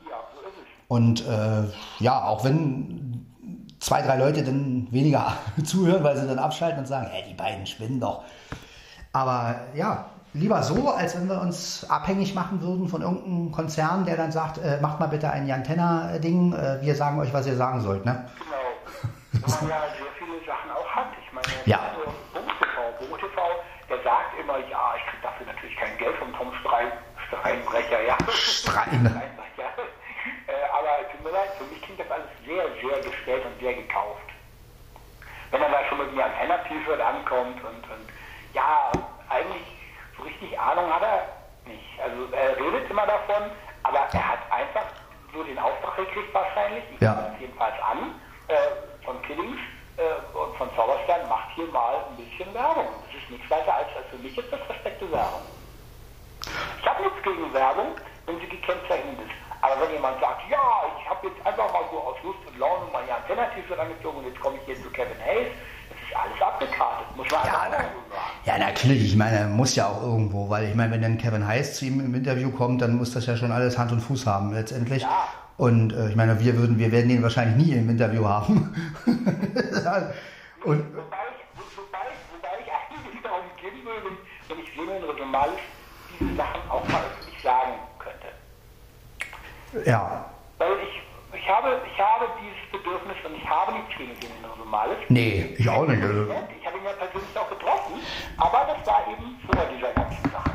Und 0.87 1.27
äh, 1.27 1.63
ja, 1.99 2.23
auch 2.23 2.45
wenn 2.45 3.25
zwei, 3.81 4.01
drei 4.01 4.15
Leute 4.15 4.43
dann 4.45 4.87
weniger 4.91 5.33
zuhören, 5.65 6.05
weil 6.05 6.15
sie 6.15 6.25
dann 6.25 6.39
abschalten 6.39 6.79
und 6.79 6.85
sagen, 6.85 7.07
hey, 7.11 7.25
die 7.29 7.33
beiden 7.33 7.65
spinnen 7.65 7.99
doch. 7.99 8.23
Aber 9.11 9.55
ja, 9.73 10.05
lieber 10.31 10.63
so, 10.63 10.89
als 10.89 11.17
wenn 11.17 11.27
wir 11.27 11.41
uns 11.41 11.85
abhängig 11.89 12.33
machen 12.33 12.61
würden 12.61 12.87
von 12.87 13.01
irgendeinem 13.01 13.51
Konzern, 13.51 14.05
der 14.05 14.15
dann 14.15 14.31
sagt, 14.31 14.57
äh, 14.59 14.79
macht 14.79 15.01
mal 15.01 15.07
bitte 15.07 15.29
ein 15.29 15.47
Jantenna-Ding, 15.47 16.53
äh, 16.53 16.77
wir 16.81 16.95
sagen 16.95 17.19
euch, 17.19 17.33
was 17.33 17.45
ihr 17.45 17.57
sagen 17.57 17.81
sollt. 17.81 18.05
Ne? 18.05 18.23
Genau. 18.39 18.55
Wenn 19.33 19.67
man 19.67 19.69
ja 19.69 19.81
sehr 19.97 20.07
viele 20.17 20.39
Sachen 20.47 20.71
auch 20.71 20.87
hat. 20.95 21.07
Ich 21.25 21.33
meine, 21.33 21.47
Ja. 21.65 21.79
also 21.91 22.15
BoTV, 22.33 23.09
BoTV, 23.09 23.37
der 23.89 23.97
sagt 24.03 24.39
immer, 24.39 24.57
ja, 24.69 24.93
ich 24.97 25.03
kriege 25.11 25.23
dafür 25.23 25.45
natürlich 25.47 25.75
kein 25.77 25.97
Geld 25.97 26.15
vom 26.17 26.31
Tom 26.33 26.53
Strein, 26.61 26.91
Steinbrecher, 27.75 28.01
ja. 28.03 28.17
Strein. 28.31 28.87
Steinbrecher. 28.89 29.71
Äh, 30.47 30.53
aber 30.71 31.11
tut 31.11 31.23
mir 31.23 31.31
leid, 31.31 31.49
für 31.57 31.65
mich 31.65 31.81
klingt 31.81 31.99
das 31.99 32.09
alles 32.09 32.27
sehr, 32.45 32.63
sehr 32.81 33.01
gestellt 33.03 33.45
und 33.45 33.59
sehr 33.59 33.73
gekauft. 33.73 34.29
Wenn 35.51 35.61
man 35.61 35.71
da 35.71 35.83
schon 35.89 35.97
mit 35.99 36.13
mir 36.15 36.25
an 36.25 36.31
T-Shirt 36.67 36.99
ankommt 37.01 37.57
und, 37.63 37.83
und 37.91 38.07
ja, 38.53 38.91
eigentlich 39.29 39.65
so 40.17 40.23
richtig 40.23 40.57
Ahnung 40.59 40.91
hat 40.93 41.03
er 41.03 41.27
nicht. 41.69 41.99
Also 42.01 42.33
er 42.33 42.55
redet 42.57 42.89
immer 42.89 43.05
davon, 43.05 43.51
aber 43.83 43.99
er 44.11 44.27
hat 44.29 44.39
einfach 44.51 44.85
so 45.33 45.43
den 45.43 45.59
Auftrag 45.59 45.97
gekriegt 45.97 46.33
wahrscheinlich, 46.33 46.83
ich 46.93 47.01
Ja. 47.01 47.31
es 47.33 47.41
jedenfalls 47.41 47.75
an, 47.81 48.19
äh, 48.47 48.55
von 49.03 49.21
Killings 49.23 49.59
äh, 49.97 50.37
und 50.37 50.55
von 50.57 50.69
Zauberstern, 50.75 51.27
macht 51.27 51.49
hier 51.55 51.67
mal 51.67 51.95
ein 52.09 52.17
bisschen 52.17 52.53
Werbung. 52.53 52.87
Das 53.05 53.21
ist 53.21 53.29
nichts 53.29 53.49
weiter 53.49 53.73
als, 53.73 53.87
als 53.97 54.07
für 54.09 54.17
mich 54.17 54.35
jetzt 54.35 54.51
das 54.51 54.61
versteckte 54.61 55.11
Werbung. 55.11 55.41
Ich 56.85 56.91
habe 56.91 57.01
nichts 57.01 57.17
gegen 57.23 57.51
Werbung, 57.51 57.97
wenn 58.27 58.37
sie 58.39 58.45
gekennzeichnet 58.45 59.17
ist. 59.17 59.33
Aber 59.65 59.81
wenn 59.81 59.91
jemand 59.97 60.21
sagt, 60.21 60.41
ja, 60.51 60.85
ich 61.01 61.09
habe 61.09 61.25
jetzt 61.25 61.41
einfach 61.41 61.73
mal 61.73 61.81
so 61.89 61.97
aus 61.97 62.15
Lust 62.21 62.37
und 62.45 62.59
Laune 62.59 62.85
mal 62.93 63.01
hier 63.05 63.15
Antennatief 63.17 63.65
angezogen 63.73 64.19
und 64.19 64.25
jetzt 64.29 64.39
komme 64.39 64.57
ich 64.61 64.65
hier 64.69 64.75
zu 64.83 64.91
Kevin 64.91 65.17
Hayes, 65.25 65.49
das 65.89 65.97
ist 65.97 66.13
alles 66.15 66.39
abgekartet, 66.39 67.07
muss 67.17 67.25
man 67.31 67.41
Ja, 67.43 67.61
einfach 67.65 67.69
na, 67.71 67.77
so 67.89 68.13
sagen. 68.13 68.29
ja, 68.45 68.57
natürlich. 68.59 69.03
Ich 69.03 69.15
meine, 69.15 69.47
muss 69.47 69.75
ja 69.75 69.87
auch 69.89 69.99
irgendwo, 70.03 70.47
weil 70.47 70.65
ich 70.69 70.75
meine, 70.75 70.91
wenn 70.93 71.01
dann 71.01 71.17
Kevin 71.17 71.47
Heiß 71.47 71.77
zu 71.77 71.85
ihm 71.85 71.99
im 72.01 72.13
Interview 72.13 72.51
kommt, 72.51 72.83
dann 72.83 72.95
muss 72.97 73.15
das 73.15 73.25
ja 73.25 73.35
schon 73.35 73.51
alles 73.51 73.79
Hand 73.79 73.91
und 73.91 74.01
Fuß 74.01 74.27
haben 74.27 74.53
letztendlich. 74.53 75.01
Ja. 75.01 75.27
Und 75.57 75.91
äh, 75.91 76.09
ich 76.09 76.15
meine, 76.15 76.39
wir 76.39 76.55
würden, 76.55 76.77
wir 76.77 76.91
werden 76.91 77.09
den 77.09 77.23
wahrscheinlich 77.23 77.65
nie 77.65 77.73
im 77.73 77.89
Interview 77.89 78.27
haben. 78.27 78.75
und 79.07 79.15
Wobei 80.93 81.17
ich, 81.33 81.41
wo- 81.57 81.81
wobei, 81.81 82.05
wobei 82.29 82.53
ich 82.61 82.69
eigentlich 82.69 83.21
darum 83.23 83.41
gehen 83.59 83.83
will, 83.83 84.03
wenn, 84.03 84.59
ich 84.59 85.03
oder 85.03 85.17
Somalis 85.17 85.59
diese 86.19 86.35
Sachen 86.35 86.61
auch 86.69 86.87
mal 86.87 87.01
öffentlich 87.03 87.41
sagen 87.41 87.73
könnte. 87.99 88.27
ja, 89.89 90.25
Weil 90.57 90.71
ich, 90.83 91.01
ich, 91.39 91.49
habe, 91.49 91.81
ich 91.91 91.99
habe 91.99 92.25
dieses 92.41 92.71
Bedürfnis 92.71 93.17
und 93.25 93.35
ich 93.35 93.47
habe 93.49 93.73
nichts 93.73 93.95
gegen 93.97 94.11
oder 94.43 94.55
Somalis. 94.57 94.97
nee, 95.09 95.55
ich 95.57 95.69
auch 95.69 95.85
nicht. 95.85 96.01
Also, 96.01 96.23
Ich 96.59 96.65
habe 96.65 96.77
ihn 96.77 96.85
ja 96.85 96.91
persönlich 96.93 97.37
auch 97.37 97.49
getroffen, 97.49 97.99
aber 98.37 98.67
das 98.75 98.87
war 98.87 99.03
eben 99.11 99.39
vor 99.45 99.65
dieser 99.65 99.91
ganzen 99.93 100.31
Sache. 100.31 100.51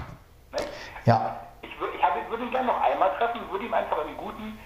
Ne? 0.53 0.59
ja, 1.05 1.37
Ich, 1.62 1.70
ich, 1.70 2.03
habe, 2.03 2.20
würde 2.29 2.44
ihn 2.44 2.51
gerne 2.51 2.66
noch 2.68 2.81
einmal 2.81 3.11
treffen, 3.18 3.40
würde 3.51 3.64
ihm 3.66 3.75
einfach 3.75 3.99
im 4.07 4.16
Guten 4.16 4.59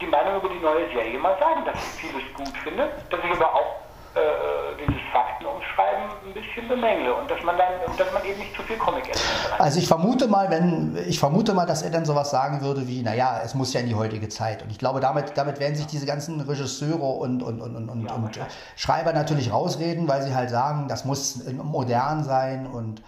die 0.00 0.06
Meinung 0.06 0.36
über 0.36 0.48
die 0.48 0.60
neue 0.60 0.88
Serie 0.90 1.18
mal 1.18 1.36
sagen, 1.40 1.64
dass 1.64 1.74
ich 1.74 2.00
vieles 2.06 2.32
gut 2.34 2.56
finde, 2.58 2.88
dass 3.10 3.20
ich 3.24 3.30
aber 3.32 3.52
auch 3.54 3.74
äh, 4.18 4.76
dieses 4.86 5.00
Faktenumschreiben 5.12 6.04
ein 6.26 6.34
bisschen 6.34 6.68
bemängle 6.68 7.14
und 7.14 7.30
dass 7.30 7.42
man 7.42 7.56
dann, 7.56 7.72
und 7.86 7.98
dass 7.98 8.12
man 8.12 8.24
eben 8.24 8.38
nicht 8.38 8.54
zu 8.54 8.62
viel 8.62 8.76
Comic 8.76 9.08
erzählt. 9.08 9.60
Also 9.60 9.78
ich 9.78 9.88
vermute 9.88 10.28
mal, 10.28 10.50
wenn 10.50 10.96
ich 11.06 11.18
vermute 11.18 11.54
mal, 11.54 11.66
dass 11.66 11.82
er 11.82 11.90
dann 11.90 12.04
sowas 12.04 12.30
sagen 12.30 12.60
würde 12.60 12.86
wie, 12.86 13.02
naja, 13.02 13.40
es 13.44 13.54
muss 13.54 13.72
ja 13.72 13.80
in 13.80 13.86
die 13.86 13.94
heutige 13.94 14.28
Zeit. 14.28 14.62
Und 14.62 14.70
ich 14.70 14.78
glaube, 14.78 15.00
damit, 15.00 15.36
damit 15.36 15.60
werden 15.60 15.76
sich 15.76 15.86
diese 15.86 16.06
ganzen 16.06 16.40
Regisseure 16.40 17.02
und, 17.02 17.42
und, 17.42 17.60
und, 17.60 17.76
und, 17.76 17.88
und, 17.88 18.10
und 18.10 18.40
Schreiber 18.76 19.12
natürlich 19.12 19.52
rausreden, 19.52 20.08
weil 20.08 20.22
sie 20.22 20.34
halt 20.34 20.50
sagen, 20.50 20.88
das 20.88 21.04
muss 21.04 21.44
modern 21.52 22.24
sein 22.24 22.66
und 22.66 23.02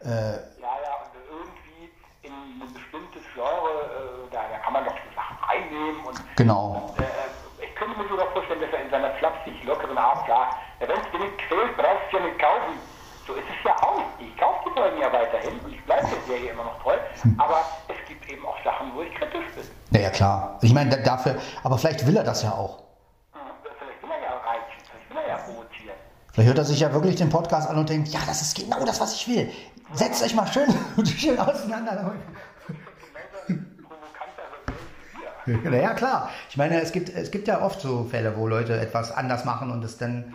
äh, 0.00 0.06
Ja, 0.06 0.12
ja, 0.12 0.94
und 1.02 1.12
irgendwie 1.30 1.90
in 2.22 2.32
ein 2.32 2.72
bestimmtes 2.72 3.22
Genre, 3.34 3.46
äh, 3.46 4.32
da, 4.32 4.40
da 4.50 4.58
kann 4.64 4.72
man 4.72 4.84
doch 4.84 4.92
so 4.92 5.14
Sachen 5.14 5.36
reinnehmen 5.44 6.04
und 6.06 6.36
genau. 6.36 6.92
Und, 6.96 7.02
äh, 7.02 7.29
könnte 7.80 7.96
mir 7.98 8.08
sogar 8.08 8.28
vorstellen, 8.36 8.60
dass 8.60 8.72
er 8.76 8.84
in 8.84 8.90
seiner 8.90 9.10
flapsig 9.16 9.56
lockeren 9.64 9.96
Art 9.98 10.28
sagt, 10.28 10.54
ja, 10.80 10.86
wenn 10.88 11.00
es 11.00 11.10
dir 11.10 11.18
nicht 11.24 11.38
quält, 11.48 11.72
brauchst 11.76 12.06
du 12.12 12.18
ja 12.18 12.24
nicht 12.24 12.38
kaufen. 12.38 12.76
So 13.26 13.32
ist 13.34 13.48
es 13.48 13.60
ja 13.64 13.74
auch. 13.82 14.02
Ich 14.20 14.36
kaufe 14.36 14.60
die 14.68 14.72
Folgen 14.78 15.00
ja 15.00 15.10
weiterhin 15.12 15.58
und 15.64 15.72
ich 15.72 15.82
bleibe 15.84 16.06
der 16.06 16.20
Serie 16.28 16.50
immer 16.52 16.64
noch 16.64 16.78
treu. 16.82 16.96
Aber 17.38 17.64
es 17.88 17.98
gibt 18.08 18.28
eben 18.30 18.44
Naja, 19.90 20.10
klar. 20.10 20.58
Ich 20.62 20.72
meine, 20.72 20.90
da- 20.90 21.02
dafür, 21.02 21.36
aber 21.64 21.76
vielleicht 21.78 22.06
will 22.06 22.16
er 22.16 22.24
das 22.24 22.42
ja 22.42 22.52
auch. 22.52 22.78
Hm, 23.32 23.40
Vielleicht 23.78 24.02
will 24.02 24.10
er 24.10 24.22
ja 24.22 24.36
reizen, 24.38 24.80
vielleicht 24.86 25.10
will 25.10 25.16
er 25.18 25.28
ja 25.28 25.36
provozieren. 25.36 25.96
Vielleicht 26.32 26.48
hört 26.48 26.58
er 26.58 26.64
sich 26.64 26.80
ja 26.80 26.92
wirklich 26.92 27.16
den 27.16 27.28
Podcast 27.28 27.68
an 27.68 27.76
und 27.78 27.88
denkt, 27.88 28.08
ja, 28.08 28.20
das 28.26 28.40
ist 28.40 28.56
genau 28.56 28.84
das, 28.84 29.00
was 29.00 29.14
ich 29.14 29.26
will. 29.28 29.50
Setzt 29.92 30.22
euch 30.22 30.34
mal 30.34 30.46
schön, 30.46 30.68
schön 31.06 31.38
auseinander. 31.38 32.12
Naja, 35.46 35.94
klar. 35.94 36.30
Ich 36.48 36.56
meine, 36.56 36.80
es 36.80 36.92
gibt, 36.92 37.08
es 37.10 37.30
gibt 37.30 37.48
ja 37.48 37.60
oft 37.62 37.80
so 37.80 38.04
Fälle, 38.04 38.36
wo 38.36 38.46
Leute 38.48 38.78
etwas 38.80 39.10
anders 39.12 39.44
machen 39.44 39.70
und 39.70 39.82
es 39.84 39.96
dann, 39.98 40.34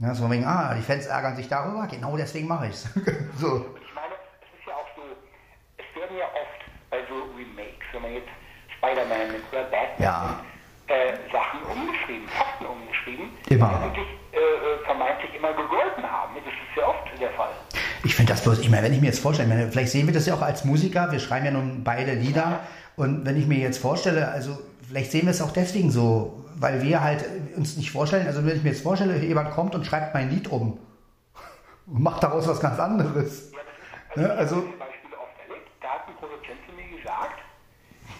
Ja. 0.00 0.08
ja, 0.08 0.14
so 0.14 0.30
wegen, 0.30 0.44
ah, 0.44 0.74
die 0.74 0.82
Fans 0.82 1.06
ärgern 1.06 1.36
sich 1.36 1.48
darüber, 1.48 1.86
genau 1.86 2.16
deswegen 2.16 2.48
mache 2.48 2.66
ich 2.66 2.72
es. 2.72 2.82
so. 3.38 3.66
Ich 3.80 3.94
meine, 3.94 4.14
es 4.40 4.60
ist 4.60 4.66
ja 4.66 4.74
auch 4.74 4.88
so, 4.96 5.02
es 5.78 6.00
werden 6.00 6.16
ja 6.18 6.24
oft 6.26 6.90
bei 6.90 6.98
so 7.08 7.14
Remakes, 7.36 7.86
wenn 7.92 8.02
man 8.02 8.12
jetzt 8.12 8.28
Spider-Man 8.76 9.40
oder 9.50 9.62
Batman 9.64 9.88
Ja. 9.98 10.40
äh, 10.88 11.14
Sachen 11.32 11.62
umgeschrieben, 11.62 12.28
Fakten 12.28 12.66
umgeschrieben, 12.66 13.30
Immer. 13.48 13.68
die 13.68 13.84
eigentlich 13.84 14.08
äh, 14.32 14.36
äh, 14.38 14.84
vermeintlich 14.84 15.34
immer 15.34 15.52
gegolten 15.52 16.02
haben. 16.04 16.34
Das 16.36 16.52
ist 16.52 16.76
ja 16.76 16.86
oft 16.88 17.20
der 17.20 17.30
Fall. 17.30 17.50
Ich 18.06 18.14
finde 18.14 18.32
das 18.34 18.42
bloß, 18.42 18.58
ich 18.58 18.68
meine, 18.68 18.82
wenn 18.82 18.92
ich 18.92 19.00
mir 19.00 19.06
jetzt 19.06 19.20
vorstelle, 19.20 19.48
ich 19.48 19.54
meine, 19.54 19.70
vielleicht 19.72 19.90
sehen 19.92 20.06
wir 20.06 20.12
das 20.12 20.26
ja 20.26 20.34
auch 20.34 20.42
als 20.42 20.64
Musiker, 20.66 21.10
wir 21.10 21.18
schreiben 21.20 21.46
ja 21.46 21.50
nun 21.52 21.82
beide 21.84 22.12
Lieder 22.12 22.60
und 22.96 23.24
wenn 23.26 23.36
ich 23.36 23.46
mir 23.46 23.58
jetzt 23.58 23.78
vorstelle, 23.78 24.28
also 24.28 24.58
vielleicht 24.86 25.10
sehen 25.12 25.22
wir 25.22 25.30
es 25.30 25.42
auch 25.42 25.50
deswegen 25.52 25.90
so, 25.90 26.44
weil 26.56 26.82
wir 26.82 27.02
halt 27.02 27.24
uns 27.56 27.76
nicht 27.76 27.90
vorstellen, 27.90 28.26
also 28.26 28.44
wenn 28.46 28.56
ich 28.56 28.62
mir 28.62 28.70
jetzt 28.70 28.82
vorstelle, 28.82 29.18
jemand 29.18 29.50
kommt 29.50 29.74
und 29.74 29.84
schreibt 29.86 30.14
mein 30.14 30.30
Lied 30.30 30.48
um 30.48 30.78
und 31.86 32.00
macht 32.02 32.22
daraus 32.22 32.46
was 32.48 32.60
ganz 32.60 32.78
anderes. 32.78 33.50
Ja, 33.52 33.58
das 33.58 34.16
Ne, 34.16 34.22
ich 34.24 34.30
habe 34.30 34.38
also- 34.38 34.60
diese 34.62 34.78
Beispiele 34.78 35.16
oft 35.18 35.34
erlebt. 35.48 35.68
Da 35.82 35.88
hat 35.88 36.06
ein 36.08 36.14
Produzent 36.16 36.58
zu 36.68 36.72
mir 36.76 36.86
gesagt, 36.96 37.38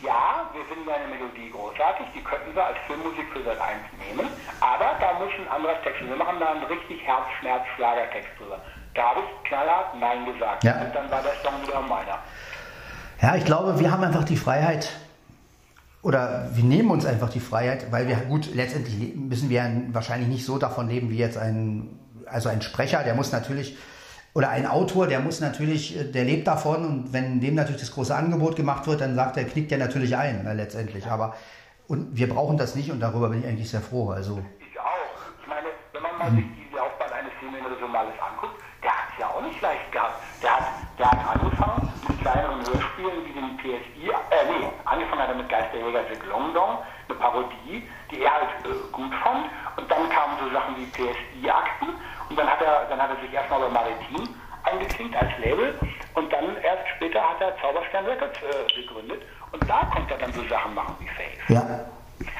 ja, 0.02 0.50
wir 0.52 0.64
finden 0.66 0.86
deine 0.90 1.06
Melodie 1.06 1.50
großartig, 1.54 2.06
die 2.14 2.22
könnten 2.24 2.50
wir 2.54 2.66
als 2.66 2.76
Filmmusik 2.86 3.24
für 3.32 3.42
Sat 3.44 3.60
1 3.60 3.78
nehmen, 4.02 4.26
aber 4.60 4.98
da 5.00 5.14
muss 5.22 5.30
ein 5.38 5.48
anderes 5.48 5.78
Text. 5.84 6.02
Wir 6.02 6.16
machen 6.16 6.36
da 6.40 6.50
einen 6.52 6.64
richtig 6.64 7.00
Herzschmerz-Schlagertext 7.06 8.28
drüber. 8.38 8.58
Da 8.94 9.10
habe 9.10 9.20
ich 9.26 9.48
knallhart 9.48 9.94
Nein 9.98 10.26
gesagt. 10.26 10.62
Ja. 10.64 10.82
Und 10.82 10.94
dann 10.94 11.10
war 11.10 11.22
der 11.22 11.34
Song 11.42 11.54
wieder 11.66 11.80
meiner. 11.80 12.18
Ja, 13.20 13.36
ich 13.36 13.44
glaube, 13.44 13.78
wir 13.80 13.90
haben 13.90 14.04
einfach 14.04 14.24
die 14.24 14.36
Freiheit, 14.36 14.90
oder 16.02 16.48
wir 16.52 16.64
nehmen 16.64 16.90
uns 16.90 17.06
einfach 17.06 17.30
die 17.30 17.40
Freiheit, 17.40 17.90
weil 17.90 18.06
wir, 18.08 18.16
gut, 18.16 18.54
letztendlich 18.54 18.98
le- 18.98 19.16
müssen 19.16 19.48
wir 19.48 19.64
wahrscheinlich 19.92 20.28
nicht 20.28 20.44
so 20.44 20.58
davon 20.58 20.88
leben 20.88 21.08
wie 21.10 21.16
jetzt 21.16 21.38
ein, 21.38 21.98
also 22.26 22.48
ein 22.48 22.60
Sprecher, 22.60 23.02
der 23.02 23.14
muss 23.14 23.32
natürlich, 23.32 23.78
oder 24.34 24.50
ein 24.50 24.66
Autor, 24.66 25.06
der 25.06 25.20
muss 25.20 25.40
natürlich, 25.40 25.96
der 26.12 26.24
lebt 26.24 26.46
davon 26.46 26.84
und 26.84 27.12
wenn 27.12 27.40
dem 27.40 27.54
natürlich 27.54 27.80
das 27.80 27.92
große 27.92 28.14
Angebot 28.14 28.56
gemacht 28.56 28.86
wird, 28.86 29.00
dann 29.00 29.14
sagt 29.14 29.36
er, 29.36 29.44
knickt 29.44 29.70
der 29.70 29.78
natürlich 29.78 30.16
ein, 30.16 30.42
ne, 30.44 30.52
letztendlich. 30.54 31.06
Aber, 31.06 31.34
und 31.86 32.16
wir 32.16 32.28
brauchen 32.28 32.58
das 32.58 32.74
nicht 32.74 32.90
und 32.90 33.00
darüber 33.00 33.28
bin 33.30 33.40
ich 33.40 33.46
eigentlich 33.46 33.70
sehr 33.70 33.80
froh. 33.80 34.10
Also, 34.10 34.42
Ich 34.58 34.78
auch. 34.80 34.84
Ich 35.40 35.46
meine, 35.48 35.68
wenn 35.92 36.02
man 36.02 36.18
mal 36.18 36.30
sich 36.32 36.44
die 36.44 36.74
Laufbahn 36.76 37.12
eines 37.12 37.32
Filmregionales 37.38 38.14
anguckt, 38.20 38.60
der 38.82 38.90
hat 38.90 39.08
es 39.14 39.20
ja 39.20 39.26
auch 39.28 39.42
nicht 39.42 39.60
leicht 39.62 39.92
gehabt. 39.92 40.14
Der 40.42 40.50
hat, 40.50 40.64
der 40.98 41.10
hat 41.10 41.40
angefangen 41.40 41.63
Hörspielen 42.66 43.24
wie 43.26 43.32
den 43.32 43.56
PSI, 43.58 44.08
äh, 44.08 44.44
nee, 44.50 44.66
angefangen 44.84 45.22
hat 45.22 45.28
er 45.28 45.34
mit 45.34 45.48
Geisterjäger 45.48 46.02
Jack 46.08 46.26
Longdong, 46.26 46.78
eine 47.08 47.18
Parodie, 47.18 47.88
die 48.10 48.22
er 48.22 48.32
halt 48.32 48.48
äh, 48.64 48.92
gut 48.92 49.12
fand. 49.22 49.46
Und 49.76 49.90
dann 49.90 50.08
kamen 50.10 50.34
so 50.42 50.50
Sachen 50.52 50.76
wie 50.76 50.86
PSI-Akten 50.86 51.88
und 52.30 52.38
dann 52.38 52.48
hat 52.48 52.60
er, 52.62 52.86
dann 52.88 53.00
hat 53.00 53.10
er 53.10 53.20
sich 53.22 53.32
erstmal 53.32 53.60
bei 53.60 53.68
Maritim 53.68 54.28
eingeklinkt 54.64 55.16
als 55.16 55.30
Label 55.38 55.78
und 56.14 56.32
dann 56.32 56.56
erst 56.62 56.88
später 56.96 57.20
hat 57.20 57.40
er 57.40 57.56
Zauberstern 57.60 58.06
Records 58.06 58.38
äh, 58.42 58.80
gegründet 58.80 59.22
und 59.52 59.68
da 59.68 59.84
konnte 59.92 60.14
er 60.14 60.20
dann 60.20 60.32
so 60.32 60.42
Sachen 60.48 60.74
machen 60.74 60.96
wie 61.00 61.08
Faith. 61.08 61.38
ja, 61.48 61.84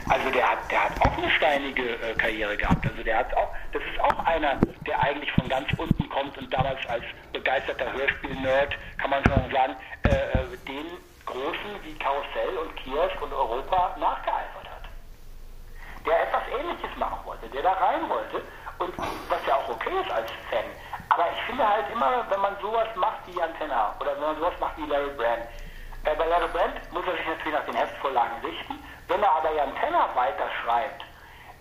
Also 0.08 0.30
der 0.30 0.50
hat, 0.50 0.58
der 0.70 0.84
hat 0.84 0.92
auch 1.00 1.18
eine 1.18 1.30
steinige 1.30 1.82
äh, 1.82 2.14
Karriere 2.16 2.56
gehabt. 2.56 2.86
Also 2.86 3.02
der 3.02 3.18
hat 3.18 3.36
auch, 3.36 3.48
das 3.72 3.82
ist 3.82 4.00
auch 4.00 4.24
einer, 4.24 4.56
der 4.86 5.02
eigentlich 5.02 5.30
von 5.32 5.48
ganz 5.48 5.68
unten 5.76 6.08
kommt 6.08 6.36
und 6.38 6.52
damals 6.52 6.78
als 6.88 7.04
begeisterter 7.32 7.92
Hörspiel-Nerd, 7.92 8.74
kann 8.98 9.10
man 9.10 9.22
schon 9.24 9.50
sagen, 9.52 9.76
äh, 10.04 10.08
äh, 10.08 10.56
den 10.68 10.86
Großen 11.24 11.82
wie 11.82 11.94
Karussell 11.94 12.58
und 12.58 12.76
Kiosk 12.76 13.20
und 13.22 13.32
Europa 13.32 13.96
nachgeeifert 13.98 14.68
hat. 14.68 14.84
Der 16.04 16.28
etwas 16.28 16.42
Ähnliches 16.60 16.94
machen 16.98 17.18
wollte, 17.24 17.48
der 17.48 17.62
da 17.62 17.72
rein 17.72 18.08
wollte 18.10 18.42
und 18.78 18.92
was 18.98 19.46
ja 19.46 19.56
auch 19.56 19.68
okay 19.70 19.98
ist 20.02 20.10
als 20.10 20.30
Fan. 20.50 20.64
Aber 21.08 21.24
ich 21.32 21.40
finde 21.46 21.66
halt 21.66 21.86
immer, 21.90 22.26
wenn 22.28 22.40
man 22.40 22.54
sowas 22.60 22.88
macht 22.96 23.26
wie 23.26 23.40
Antenna 23.40 23.94
oder 23.98 24.14
wenn 24.16 24.24
man 24.24 24.36
sowas 24.36 24.52
macht 24.60 24.76
wie 24.76 24.86
Larry 24.86 25.10
Brand, 25.16 25.44
äh, 26.04 26.14
bei 26.16 26.26
Larry 26.26 26.48
Brand 26.52 26.92
muss 26.92 27.06
er 27.06 27.16
sich 27.16 27.26
natürlich 27.26 27.54
nach 27.54 27.64
den 27.64 27.76
Heftvorlagen 27.76 28.44
richten. 28.44 28.74
Wenn 29.08 29.22
er 29.22 29.32
aber 29.32 29.50
Antenna 29.62 30.08
weiterschreibt, 30.14 31.02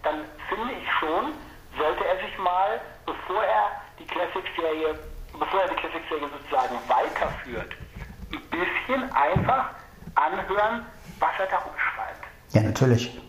dann 0.04 0.26
finde 0.50 0.74
ich 0.74 0.92
schon, 1.00 1.34
sollte 1.78 2.06
er 2.06 2.18
sich 2.18 2.38
mal, 2.40 2.82
bevor 3.06 3.44
er 3.44 3.72
die 4.00 4.06
Classic-Serie, 4.06 5.00
bevor 5.32 5.62
er 5.62 5.70
die 5.70 5.76
Classic-Serie 5.76 6.28
sozusagen 6.28 6.78
weiterführt, 6.90 7.72
ein 8.34 8.50
bisschen 8.50 9.12
einfach 9.14 9.70
anhören, 10.16 10.86
was 11.20 11.32
er 11.40 11.48
da 11.48 11.58
umschreibt. 11.58 12.24
ja, 12.52 12.62
natürlich. 12.62 13.20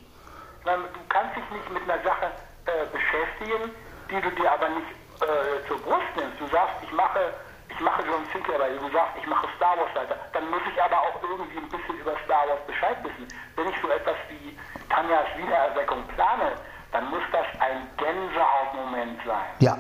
Meine, 0.65 0.83
Du 0.85 1.01
kannst 1.09 1.37
dich 1.37 1.45
nicht 1.51 1.71
mit 1.71 1.83
einer 1.85 2.03
Sache 2.03 2.27
äh, 2.67 2.87
beschäftigen, 2.91 3.71
die 4.11 4.21
du 4.21 4.31
dir 4.41 4.51
aber 4.51 4.69
nicht 4.71 4.91
äh, 5.21 5.67
zur 5.69 5.79
Brust 5.83 6.11
nimmst. 6.17 6.41
Du 6.41 6.47
sagst, 6.49 6.75
ich 6.83 6.93
mache, 6.93 7.33
ich 7.69 7.79
mache 7.81 8.03
John 8.07 8.25
Sinclair, 8.33 8.59
weil 8.61 8.77
du 8.79 8.91
sagst, 8.91 9.15
ich 9.21 9.27
mache 9.27 9.47
Star 9.57 9.77
Wars 9.79 9.95
weiter. 9.95 10.17
Dann 10.33 10.49
muss 10.51 10.61
ich 10.73 10.83
aber 10.83 10.99
auch 10.99 11.23
irgendwie 11.23 11.59
ein 11.59 11.69
bisschen 11.69 11.97
über 12.01 12.13
Star 12.25 12.49
Wars 12.49 12.61
Bescheid 12.67 12.97
wissen. 13.05 13.29
Wenn 13.57 13.69
ich 13.69 13.77
so 13.81 13.89
etwas 13.91 14.17
wie 14.29 14.59
Tanjas 14.89 15.27
Wiedererweckung 15.37 16.03
plane, 16.17 16.53
dann 16.93 17.11
muss 17.11 17.23
das 17.33 17.47
ein 17.61 17.87
Gänsehautmoment 17.99 19.21
sein. 19.27 19.47
Ja, 19.61 19.77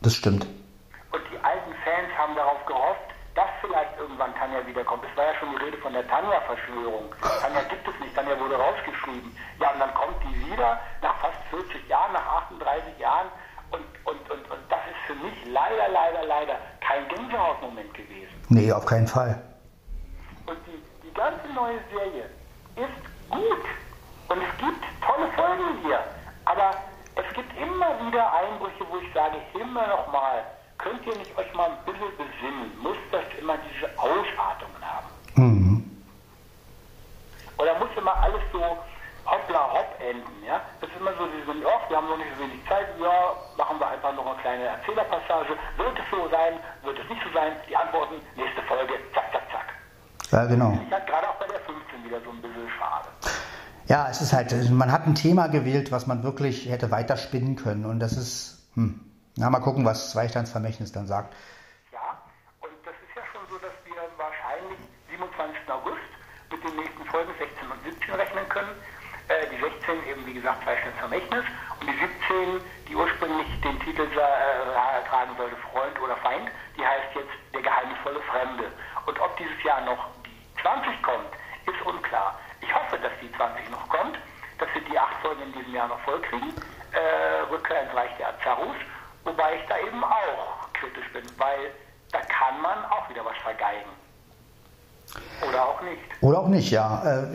das 0.00 0.14
stimmt. 0.14 0.46
Und 1.12 1.22
die 1.30 1.38
alten 1.44 1.72
Fans 1.84 2.08
haben 2.18 2.34
darauf 2.34 2.64
gehofft, 2.66 3.00
dass 3.34 3.48
irgendwann 4.18 4.34
Tanja 4.34 4.66
wiederkommt. 4.66 5.04
Es 5.10 5.16
war 5.16 5.26
ja 5.26 5.34
schon 5.38 5.50
die 5.50 5.64
Rede 5.64 5.78
von 5.78 5.92
der 5.92 6.06
Tanja-Verschwörung. 6.08 7.14
Tanja 7.40 7.62
gibt 7.70 7.86
es 7.86 8.00
nicht, 8.00 8.14
Tanja 8.14 8.38
wurde 8.40 8.56
rausgeschrieben. 8.56 9.34
Ja, 9.60 9.70
und 9.70 9.80
dann 9.80 9.94
kommt 9.94 10.16
die 10.24 10.50
wieder 10.50 10.80
nach 11.02 11.14
fast 11.18 11.38
40 11.50 11.88
Jahren, 11.88 12.12
nach 12.12 12.26
38 12.50 12.98
Jahren. 12.98 13.28
Und, 13.70 13.84
und, 14.04 14.30
und, 14.30 14.50
und 14.50 14.60
das 14.68 14.80
ist 14.90 15.00
für 15.06 15.14
mich 15.24 15.34
leider, 15.46 15.88
leider, 15.88 16.24
leider 16.26 16.56
kein 16.80 17.06
Gänsehautmoment 17.08 17.94
gewesen. 17.94 18.32
Nee, 18.48 18.72
auf 18.72 18.86
keinen 18.86 19.06
Fall. 19.06 19.40
Und 20.46 20.58
die, 20.66 20.82
die 21.06 21.14
ganze 21.14 21.46
neue 21.54 21.78
Serie 21.92 22.24
ist 22.76 23.30
gut. 23.30 23.64
Und 24.28 24.42
es 24.42 24.58
gibt 24.58 24.84
tolle 25.04 25.30
Folgen 25.32 25.78
hier. 25.84 26.00
Aber 26.44 26.70
es 27.14 27.34
gibt 27.34 27.56
immer 27.58 27.88
wieder 28.06 28.32
Einbrüche, 28.32 28.84
wo 28.90 28.96
ich 28.98 29.12
sage, 29.12 29.36
immer 29.54 29.86
noch 29.86 30.10
mal, 30.10 30.44
könnt 30.78 31.04
ihr 31.06 31.16
nicht 31.16 31.36
euch 31.36 31.52
mal 31.54 31.70
ein 31.70 31.84
bisschen 31.84 32.10
besinnen? 32.16 32.70
Muss 32.82 32.96
das 33.10 33.24
immer 33.38 33.56
diese 33.58 33.86
Ausartungen 33.98 34.80
haben? 34.80 35.06
Mhm. 35.34 35.84
Oder 37.58 37.78
muss 37.78 37.90
immer 37.96 38.16
alles 38.22 38.42
so 38.52 38.62
hoppla 39.26 39.72
hopp 39.74 39.98
enden, 40.00 40.44
ja? 40.46 40.60
Das 40.80 40.88
ist 40.88 40.96
immer 40.96 41.12
so, 41.18 41.26
sie 41.26 41.44
sind, 41.44 41.64
oh, 41.66 41.80
wir 41.88 41.96
haben 41.96 42.08
noch 42.08 42.16
nicht 42.16 42.30
so 42.36 42.42
wenig 42.42 42.64
Zeit, 42.66 42.86
ja, 43.00 43.34
machen 43.58 43.78
wir 43.78 43.88
einfach 43.88 44.14
noch 44.14 44.26
eine 44.26 44.40
kleine 44.40 44.64
Erzählerpassage. 44.64 45.58
Wird 45.76 45.98
es 45.98 46.06
so 46.10 46.28
sein? 46.30 46.54
Wird 46.82 46.98
es 46.98 47.08
nicht 47.10 47.22
so 47.22 47.30
sein? 47.34 47.52
Die 47.68 47.76
Antworten, 47.76 48.14
nächste 48.36 48.62
Folge, 48.62 48.94
zack, 49.12 49.30
zack, 49.32 49.42
zack. 49.50 49.68
Ja, 50.30 50.46
genau. 50.46 50.78
Ich 50.86 50.92
hatte 50.94 51.10
gerade 51.10 51.28
auch 51.28 51.36
bei 51.36 51.46
der 51.46 51.60
15 51.60 52.04
wieder 52.04 52.20
so 52.22 52.30
ein 52.30 52.40
bisschen 52.40 52.68
schade. 52.78 53.08
Ja, 53.86 54.08
es 54.10 54.20
ist 54.20 54.32
halt, 54.32 54.52
man 54.70 54.92
hat 54.92 55.06
ein 55.06 55.14
Thema 55.14 55.48
gewählt, 55.48 55.90
was 55.90 56.06
man 56.06 56.22
wirklich 56.22 56.68
hätte 56.68 56.90
weiterspinnen 56.90 57.56
können. 57.56 57.84
Und 57.86 58.00
das 58.00 58.12
ist, 58.12 58.68
hm. 58.74 59.07
Na, 59.38 59.50
mal 59.50 59.60
gucken, 59.60 59.86
was 59.86 60.10
Zweistandsvermächtnis 60.10 60.90
dann 60.90 61.06
sagt. 61.06 61.32
Ja, 61.92 62.18
und 62.58 62.74
das 62.82 62.94
ist 63.06 63.14
ja 63.14 63.22
schon 63.30 63.46
so, 63.46 63.54
dass 63.62 63.70
wir 63.86 63.94
wahrscheinlich 64.18 64.82
27. 65.14 65.62
August 65.70 66.10
mit 66.50 66.58
den 66.66 66.74
nächsten 66.74 67.06
Folgen 67.06 67.30
16 67.38 67.70
und 67.70 67.78
17 67.86 68.18
rechnen 68.18 68.48
können. 68.48 68.74
Äh, 69.30 69.46
die 69.54 69.62
16 69.62 70.10
eben, 70.10 70.26
wie 70.26 70.34
gesagt, 70.34 70.64
Zweistandsvermächtnis 70.66 71.46
und 71.78 71.86
die 71.86 71.94
17, 71.94 72.58
die 72.90 72.96
ursprünglich 72.98 73.46
den 73.62 73.78
Titel 73.78 74.10
äh, 74.10 75.06
tragen 75.06 75.30
sollte, 75.38 75.54
Freund 75.70 75.94
oder 76.02 76.16
Feind, 76.16 76.50
die 76.74 76.82
heißt 76.82 77.14
jetzt 77.14 77.30
Der 77.54 77.62
geheimnisvolle 77.62 78.18
Fremde. 78.34 78.66
Und 79.06 79.20
ob 79.22 79.36
dieses 79.38 79.62
Jahr 79.62 79.86
noch 79.86 80.10
die 80.26 80.34
20 80.66 80.98
kommt, 81.06 81.30
ist 81.62 81.78
unklar. 81.86 82.34
Ich 82.58 82.74
hoffe, 82.74 82.98
dass 82.98 83.14
die 83.22 83.30
20 83.38 83.70
noch 83.70 83.86
kommt, 83.86 84.18
dass 84.58 84.66
wir 84.74 84.82
die 84.82 84.98
acht 84.98 85.14
Folgen 85.22 85.42
in 85.46 85.52
diesem 85.52 85.78
Jahr 85.78 85.86
noch 85.86 86.00
vollkriegen. 86.02 86.50
Äh, 86.90 87.46
Rückkehr 87.54 87.86
ins 87.86 87.94
Reich 87.94 88.10
der 88.18 88.34
Azarus. 88.34 88.74
Wobei 89.28 89.56
ich 89.56 89.68
da 89.68 89.76
eben 89.78 90.02
auch 90.02 90.72
kritisch 90.72 91.12
bin, 91.12 91.22
weil 91.36 91.70
da 92.12 92.20
kann 92.20 92.62
man 92.62 92.84
auch 92.86 93.08
wieder 93.10 93.22
was 93.24 93.36
vergeigen. 93.42 93.90
Oder 95.46 95.66
auch 95.66 95.82
nicht. 95.82 96.00
Oder 96.22 96.38
auch 96.40 96.48
nicht, 96.48 96.70
ja. 96.70 97.02
Äh, 97.04 97.34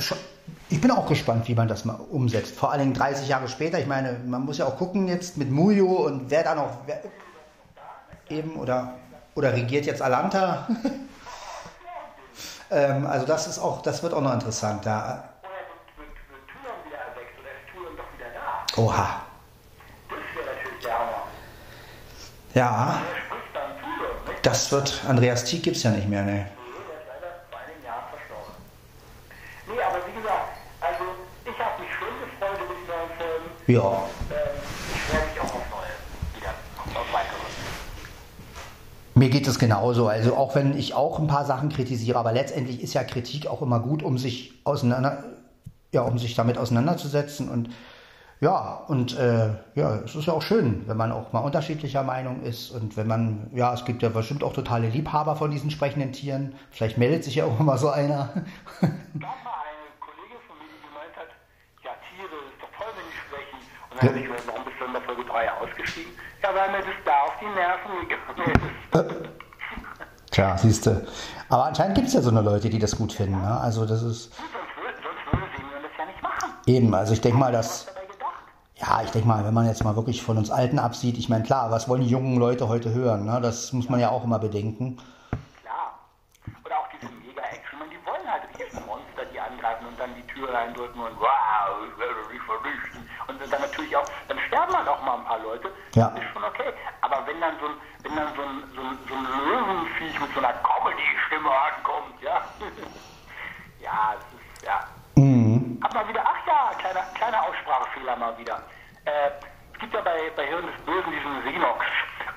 ich 0.70 0.82
bin 0.82 0.90
auch 0.90 1.08
gespannt, 1.08 1.48
wie 1.48 1.54
man 1.54 1.68
das 1.68 1.86
mal 1.86 2.00
umsetzt. 2.10 2.56
Vor 2.58 2.72
allen 2.72 2.80
Dingen 2.80 2.94
30 2.96 3.28
Jahre 3.28 3.48
später. 3.48 3.78
Ich 3.80 3.86
meine, 3.86 4.14
man 4.26 4.44
muss 4.44 4.58
ja 4.58 4.66
auch 4.66 4.78
gucken 4.78 5.08
jetzt 5.08 5.38
mit 5.38 5.52
Mujo 5.52 5.86
und 5.86 6.32
wer 6.32 6.44
da 6.44 6.56
noch 6.56 6.78
wer 6.88 7.04
eben 8.30 8.56
oder, 8.56 8.96
oder 9.36 9.54
regiert 9.54 9.86
jetzt 9.86 10.02
Alanta. 10.02 10.68
Ähm, 12.72 13.06
also 13.06 13.28
das 13.28 13.46
ist 13.46 13.60
auch, 13.60 13.84
das 13.84 14.02
wird 14.02 14.16
auch 14.16 14.22
noch 14.22 14.34
interessant. 14.34 14.84
Da. 14.84 15.30
Oha. 18.76 19.23
Ja, 22.54 23.02
das 24.44 24.72
wird. 24.72 25.02
Andreas 25.08 25.44
Tieck 25.46 25.64
gibt's 25.64 25.82
ja 25.82 25.90
nicht 25.90 26.08
mehr, 26.08 26.24
ne? 26.24 26.32
Nee, 26.32 26.38
der 26.38 26.44
ist 26.44 27.08
leider 27.08 27.34
vor 27.50 27.60
einigen 27.60 27.84
Jahren 27.84 28.04
verstorben. 28.12 28.54
Nee, 29.68 29.82
aber 29.82 29.98
wie 30.06 30.22
gesagt, 30.22 30.50
also 30.80 31.04
ich 31.46 31.60
habe 31.60 31.82
mich 31.82 31.92
schon 31.98 32.14
gefreut 32.20 32.60
über 32.64 32.76
die 32.76 32.88
neuen 32.88 33.10
Folgen. 33.18 33.50
Ja. 33.66 34.04
Ähm, 34.30 34.62
ich 34.94 35.02
freue 35.02 35.26
mich 35.26 35.40
auch 35.40 35.56
auf 35.56 35.66
neue. 35.72 36.38
Wieder. 36.38 36.54
Auf, 36.78 36.96
auf 36.96 37.14
weitere. 37.14 37.40
Mir 39.16 39.30
geht 39.30 39.48
es 39.48 39.58
genauso. 39.58 40.08
Also 40.08 40.36
auch 40.36 40.54
wenn 40.54 40.78
ich 40.78 40.94
auch 40.94 41.18
ein 41.18 41.28
paar 41.28 41.46
Sachen 41.46 41.70
kritisiere, 41.70 42.20
aber 42.20 42.34
letztendlich 42.34 42.84
ist 42.84 42.94
ja 42.94 43.04
Kritik 43.04 43.48
auch 43.48 43.64
immer 43.64 43.80
gut, 43.80 44.04
um 44.04 44.20
sich 44.20 44.54
auseinander, 44.64 45.24
ja, 45.92 46.02
um 46.02 46.20
sich 46.20 46.36
damit 46.36 46.60
auseinanderzusetzen 46.60 47.50
und 47.50 47.70
ja, 48.44 48.84
und 48.88 49.18
äh, 49.18 49.52
ja, 49.76 49.96
es 50.04 50.16
ist 50.16 50.26
ja 50.26 50.34
auch 50.34 50.42
schön, 50.42 50.84
wenn 50.86 50.98
man 50.98 51.14
auch 51.14 51.32
mal 51.32 51.40
unterschiedlicher 51.40 52.04
Meinung 52.04 52.42
ist 52.44 52.72
und 52.72 52.98
wenn 52.98 53.08
man, 53.08 53.50
ja, 53.54 53.74
es 53.74 53.86
gibt 53.86 54.04
ja 54.04 54.10
bestimmt 54.10 54.44
auch 54.44 54.52
totale 54.52 54.90
Liebhaber 54.90 55.38
von 55.38 55.50
diesen 55.50 55.72
sprechenden 55.72 56.12
Tieren. 56.12 56.54
Vielleicht 56.70 56.98
meldet 56.98 57.24
sich 57.24 57.36
ja 57.36 57.46
auch 57.46 57.58
mal 57.60 57.78
so 57.78 57.90
einer. 57.90 58.34
gab 58.34 58.42
mal 58.84 59.64
eine 59.64 59.88
Kollegin 59.98 60.44
von 60.46 60.58
mir, 60.60 60.68
die 60.68 60.84
gemeint 60.84 61.16
hat, 61.16 61.32
ja, 61.86 61.92
Tiere 62.12 62.36
ist 62.52 62.60
doch 62.60 62.68
toll, 62.78 62.92
wenn 62.98 63.08
die 63.08 63.16
sprechen. 63.16 63.58
Und 63.92 64.02
dann 64.02 64.10
habe 64.10 64.20
ich 64.20 64.26
gesagt, 64.26 64.44
warum 64.46 64.66
bist 64.66 64.76
du 64.78 64.86
in 64.86 64.92
der 64.92 65.02
Folge 65.04 65.24
3 65.24 65.52
ausgestiegen? 65.54 66.12
Ja, 66.44 66.50
weil 66.54 66.72
mir 66.72 66.84
das 66.84 67.00
da 67.06 67.16
auf 67.24 67.34
die 67.40 67.48
Nerven 67.48 67.92
gegangen 68.10 68.60
ist. 68.68 69.30
Tja, 70.32 70.58
siehst 70.58 70.86
du. 70.86 71.08
Aber 71.48 71.64
anscheinend 71.64 71.96
gibt 71.96 72.10
es 72.10 72.14
ja 72.14 72.22
so 72.22 72.30
eine 72.30 72.42
Leute, 72.42 72.70
die 72.70 72.80
das 72.80 72.98
gut 72.98 73.14
finden. 73.14 73.40
Ne? 73.40 73.58
Also 73.62 73.86
das 73.86 74.04
ist 74.04 74.36
Sonst 74.36 74.52
würde, 74.76 74.98
sonst 75.02 75.32
würde 75.32 75.48
Simeon 75.56 75.82
das 75.82 75.92
ja 75.98 76.06
nicht 76.06 76.22
machen. 76.22 76.50
eben, 76.66 76.94
also 76.94 77.14
ich 77.14 77.22
denke 77.22 77.38
mal, 77.38 77.54
dass. 77.54 77.88
Ja, 78.86 79.02
ich 79.02 79.12
denke 79.12 79.30
mal, 79.30 79.46
wenn 79.46 79.54
man 79.54 79.66
jetzt 79.66 79.82
mal 79.86 79.96
wirklich 79.96 80.22
von 80.22 80.38
uns 80.38 80.52
Alten 80.52 80.78
absieht, 80.78 81.18
ich 81.18 81.30
meine, 81.30 81.46
klar, 81.46 81.72
was 81.72 81.88
wollen 81.88 82.02
die 82.02 82.10
jungen 82.10 82.38
Leute 82.38 82.68
heute 82.68 82.92
hören? 82.92 83.24
Ne? 83.24 83.40
Das 83.42 83.72
muss 83.72 83.88
man 83.88 84.02
ja 84.02 84.10
auch 84.10 84.26
immer 84.26 84.40
bedenken. 84.40 85.00
Klar. 85.62 85.96
Oder 86.66 86.80
auch 86.80 86.90
diese 86.92 87.08
Mega-Action. 87.24 87.80
Die 87.88 88.06
wollen 88.06 88.28
halt 88.28 88.44
riesen 88.60 88.86
Monster, 88.86 89.24
die 89.32 89.40
angreifen 89.40 89.88
und 89.88 89.98
dann 89.98 90.10
die 90.16 90.28
Tür 90.28 90.54
reindrücken 90.54 91.00
und 91.00 91.16
wow, 91.16 91.80
ich 91.88 91.96
werde 91.98 92.28
dich 92.28 92.42
vernichten. 92.44 93.08
Und 93.28 93.40
dann 93.40 93.62
natürlich 93.62 93.96
auch, 93.96 94.04
dann 94.28 94.40
sterben 94.52 94.76
halt 94.76 94.88
auch 94.90 95.02
mal 95.02 95.16
ein 95.16 95.26
paar 95.32 95.40
Leute. 95.40 95.72
Ja. 95.96 96.10
Das 96.10 96.20
ist 96.20 96.34
schon 96.34 96.44
okay. 96.44 96.74
Aber 97.00 97.24
wenn 97.26 97.40
dann 97.40 97.56
so 97.64 97.68
ein, 97.72 97.76
wenn 98.04 98.16
dann 98.20 98.36
so 98.36 98.42
ein, 98.44 98.68
so 98.76 98.82
ein, 98.84 99.00
so 99.08 99.16
ein 99.16 99.24
Löwenviech 99.24 100.20
mit 100.20 100.32
so 100.36 100.40
einer 100.44 100.60
Comedy-Stimme 100.60 101.48
ankommt, 101.48 102.20
ja. 102.20 102.44
ja, 103.80 104.20
das 104.20 104.28
ist, 104.36 104.68
ja. 104.68 104.84
Mhm. 105.16 105.80
Hab 105.82 105.94
mal 105.94 106.08
wieder, 106.10 106.24
ach 106.26 106.44
ja, 106.48 106.76
kleiner, 106.80 107.08
kleiner 107.16 107.48
Aussprachefehler 108.04 108.16
mal 108.18 108.38
wieder. 108.38 108.62
Äh, 109.06 109.32
es 109.74 109.80
gibt 109.80 109.94
ja 109.94 110.02
bei, 110.02 110.32
bei 110.36 110.46
Hirn 110.46 110.66
des 110.66 110.76
Bösen 110.86 111.12
diesen 111.12 111.38
Rinox 111.44 111.86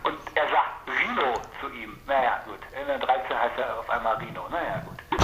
und 0.05 0.19
er 0.35 0.49
sagt 0.49 0.87
Rino 0.87 1.35
zu 1.61 1.69
ihm. 1.75 1.99
Naja, 2.07 2.41
gut. 2.47 2.59
In 2.81 2.87
der 2.87 2.99
13 2.99 3.39
heißt 3.39 3.59
er 3.59 3.79
auf 3.79 3.91
einmal 3.91 4.17
Rino. 4.17 4.49
Naja, 4.51 4.83
gut. 4.85 5.21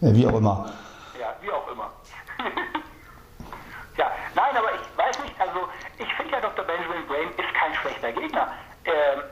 Ja, 0.00 0.14
wie 0.14 0.26
auch 0.26 0.34
immer. 0.34 0.70
Ja, 1.18 1.34
wie 1.40 1.50
auch 1.50 1.68
immer. 1.70 1.90
ja, 3.96 4.10
nein, 4.34 4.56
aber 4.56 4.74
ich 4.74 4.96
weiß 4.96 5.18
nicht, 5.24 5.40
also 5.40 5.68
ich 5.98 6.14
finde 6.14 6.32
ja 6.32 6.40
Dr. 6.40 6.64
Benjamin 6.64 7.06
Brain 7.06 7.28
ist 7.30 7.54
kein 7.54 7.74
schlechter 7.74 8.12
Gegner. 8.12 8.52
Ähm, 8.84 9.22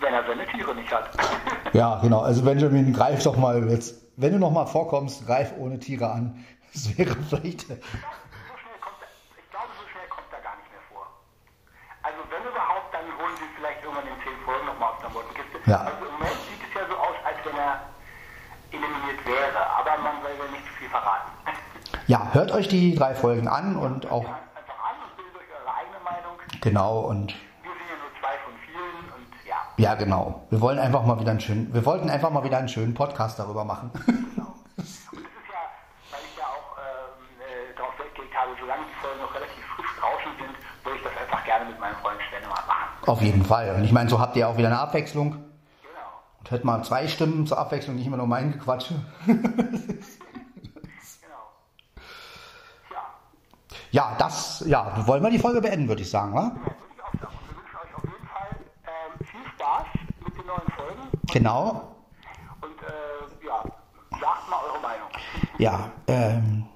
wenn 0.00 0.12
er 0.12 0.24
seine 0.26 0.46
Tiere 0.46 0.74
nicht 0.74 0.92
hat. 0.92 1.08
Ja, 1.72 1.98
genau. 2.02 2.20
Also 2.20 2.42
Benjamin, 2.42 2.92
greif 2.92 3.22
doch 3.22 3.36
mal 3.36 3.66
jetzt, 3.70 3.94
wenn 4.16 4.32
du 4.32 4.38
noch 4.38 4.50
mal 4.50 4.66
vorkommst, 4.66 5.26
greif 5.26 5.52
ohne 5.58 5.78
Tiere 5.78 6.10
an. 6.10 6.44
Das 6.76 6.98
wäre 6.98 7.16
vielleicht. 7.28 7.60
So 7.62 7.72
schnell 7.72 8.76
kommt 8.84 9.00
er, 9.00 9.08
ich 9.40 9.48
glaube, 9.48 9.72
so 9.80 9.84
schnell 9.88 10.08
kommt 10.12 10.28
er 10.28 10.40
gar 10.44 10.56
nicht 10.60 10.68
mehr 10.68 10.84
vor. 10.92 11.08
Also 12.02 12.20
wenn 12.28 12.44
überhaupt, 12.44 12.92
dann 12.92 13.08
holen 13.16 13.32
sie 13.40 13.48
vielleicht 13.56 13.80
irgendwann 13.80 14.04
in 14.04 14.20
zehn 14.20 14.36
Folgen 14.44 14.66
nochmal 14.66 14.92
aus 14.92 15.00
der 15.00 15.08
Mottenkiste. 15.08 15.55
Ja. 15.66 15.78
Also 15.80 16.04
im 16.06 16.12
Moment 16.12 16.36
sieht 16.48 16.62
es 16.68 16.74
ja 16.74 16.86
so 16.88 16.96
aus, 16.96 17.16
als 17.24 17.36
wenn 17.44 17.56
er 17.58 17.80
eliminiert 18.70 19.26
wäre, 19.26 19.66
aber 19.78 20.02
man 20.02 20.22
will 20.22 20.36
ja 20.38 20.50
nicht 20.52 20.66
zu 20.66 20.72
viel 20.78 20.88
verraten. 20.88 21.30
Ja, 22.08 22.28
hört 22.32 22.52
euch 22.52 22.68
die 22.68 22.94
drei 22.94 23.16
Folgen 23.16 23.48
an 23.48 23.74
und 23.76 24.08
auch 24.12 24.22
Einfach 24.22 24.78
an 24.78 24.94
und 25.02 25.16
bildet 25.16 25.34
euch 25.34 25.50
eure 25.58 25.74
eigene 25.74 25.98
Meinung. 26.04 26.38
genau 26.60 27.00
und 27.00 27.34
Wir 27.64 27.72
sind 27.72 27.88
ja 27.90 27.96
nur 27.98 28.12
zwei 28.20 28.38
von 28.44 28.54
vielen 28.64 29.10
und 29.16 29.26
ja. 29.44 29.56
ja 29.76 29.94
genau. 29.96 30.46
Wir 30.50 30.60
wollen 30.60 30.78
einfach 30.78 31.04
mal 31.04 31.18
wieder 31.18 31.32
einen 31.32 31.40
schönen, 31.40 31.74
wir 31.74 31.84
wollten 31.84 32.08
einfach 32.08 32.30
mal 32.30 32.44
wieder 32.44 32.58
einen 32.58 32.68
schönen 32.68 32.94
Podcast 32.94 33.40
darüber 33.40 33.64
machen. 33.64 33.90
Und 34.06 34.06
das 34.78 34.86
ist 34.86 35.02
ja, 35.50 35.62
weil 36.12 36.20
ich 36.30 36.36
ja 36.38 36.44
auch 36.44 36.78
ähm, 36.78 37.40
äh, 37.42 37.74
darauf 37.76 37.98
Wert 37.98 38.14
gelegt 38.14 38.34
habe, 38.36 38.50
solange 38.60 38.82
die 38.86 39.00
Folgen 39.02 39.20
noch 39.22 39.34
relativ 39.34 39.64
frisch 39.74 39.92
draußen 39.98 40.30
sind, 40.38 40.54
würde 40.84 40.98
ich 40.98 41.02
das 41.02 41.12
einfach 41.20 41.44
gerne 41.44 41.64
mit 41.64 41.80
meinem 41.80 41.96
Freund 41.96 42.20
Stenne 42.28 42.46
mal 42.46 42.62
machen. 42.70 42.86
Auf 43.06 43.20
jeden 43.22 43.44
Fall. 43.44 43.74
Und 43.74 43.82
ich 43.84 43.90
meine, 43.92 44.08
so 44.08 44.20
habt 44.20 44.36
ihr 44.36 44.46
auch 44.48 44.56
wieder 44.56 44.68
eine 44.68 44.78
Abwechslung. 44.78 45.42
Hört 46.48 46.64
mal 46.64 46.82
zwei 46.84 47.08
Stimmen 47.08 47.46
zur 47.46 47.58
Abwechslung, 47.58 47.96
nicht 47.96 48.06
immer 48.06 48.16
nur 48.18 48.26
mein 48.26 48.52
Gequatsche. 48.52 48.94
Genau. 49.26 49.36
Ja, 53.90 54.10
Ja, 54.10 54.16
das, 54.18 54.64
ja, 54.66 55.06
wollen 55.06 55.22
wir 55.22 55.30
die 55.30 55.38
Folge 55.38 55.60
beenden, 55.60 55.88
würde 55.88 56.02
ich 56.02 56.10
sagen, 56.10 56.34
wa? 56.34 56.42
ja 56.42 56.54
würde 56.54 56.70
ich 56.94 57.02
auch 57.02 57.12
sagen. 57.20 57.36
Und 57.36 57.48
wir 57.48 57.56
wünschen 57.56 57.76
euch 57.76 57.94
auf 57.96 58.04
jeden 58.04 58.26
Fall 58.28 58.56
ähm, 58.86 59.26
viel 59.26 59.40
Spaß 59.54 59.86
mit 60.24 60.36
den 60.38 60.46
neuen 60.46 60.70
Folgen. 60.76 61.02
Genau. 61.32 61.96
Und 62.60 62.82
äh, 62.82 63.46
ja, 63.46 63.64
sagt 64.10 64.50
mal 64.50 64.60
eure 64.70 64.80
Meinung. 64.82 65.08
Ja, 65.58 65.90
ähm, 66.06 66.66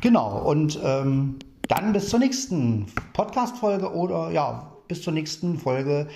genau. 0.00 0.38
Und 0.42 0.78
ähm, 0.82 1.38
dann 1.68 1.92
bis 1.92 2.08
zur 2.10 2.18
nächsten 2.18 2.86
Podcast-Folge 3.12 3.92
oder 3.92 4.30
ja, 4.30 4.72
bis 4.88 5.02
zur 5.02 5.12
nächsten 5.12 5.58
Folge 5.58 6.08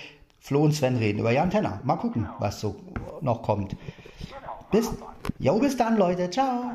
Flo 0.43 0.65
und 0.65 0.73
Sven 0.73 0.97
reden 0.97 1.21
über 1.21 1.31
Jan 1.31 1.51
Tenner. 1.51 1.81
Mal 1.85 1.97
gucken, 1.97 2.29
was 2.41 2.61
so 2.61 2.75
noch 3.21 3.43
kommt. 3.43 3.77
Genau. 4.19 4.67
Bis, 4.73 4.91
jo, 5.39 5.57
bis 5.61 5.77
dann, 5.77 5.97
Leute. 5.97 6.29
Ciao. 6.31 6.73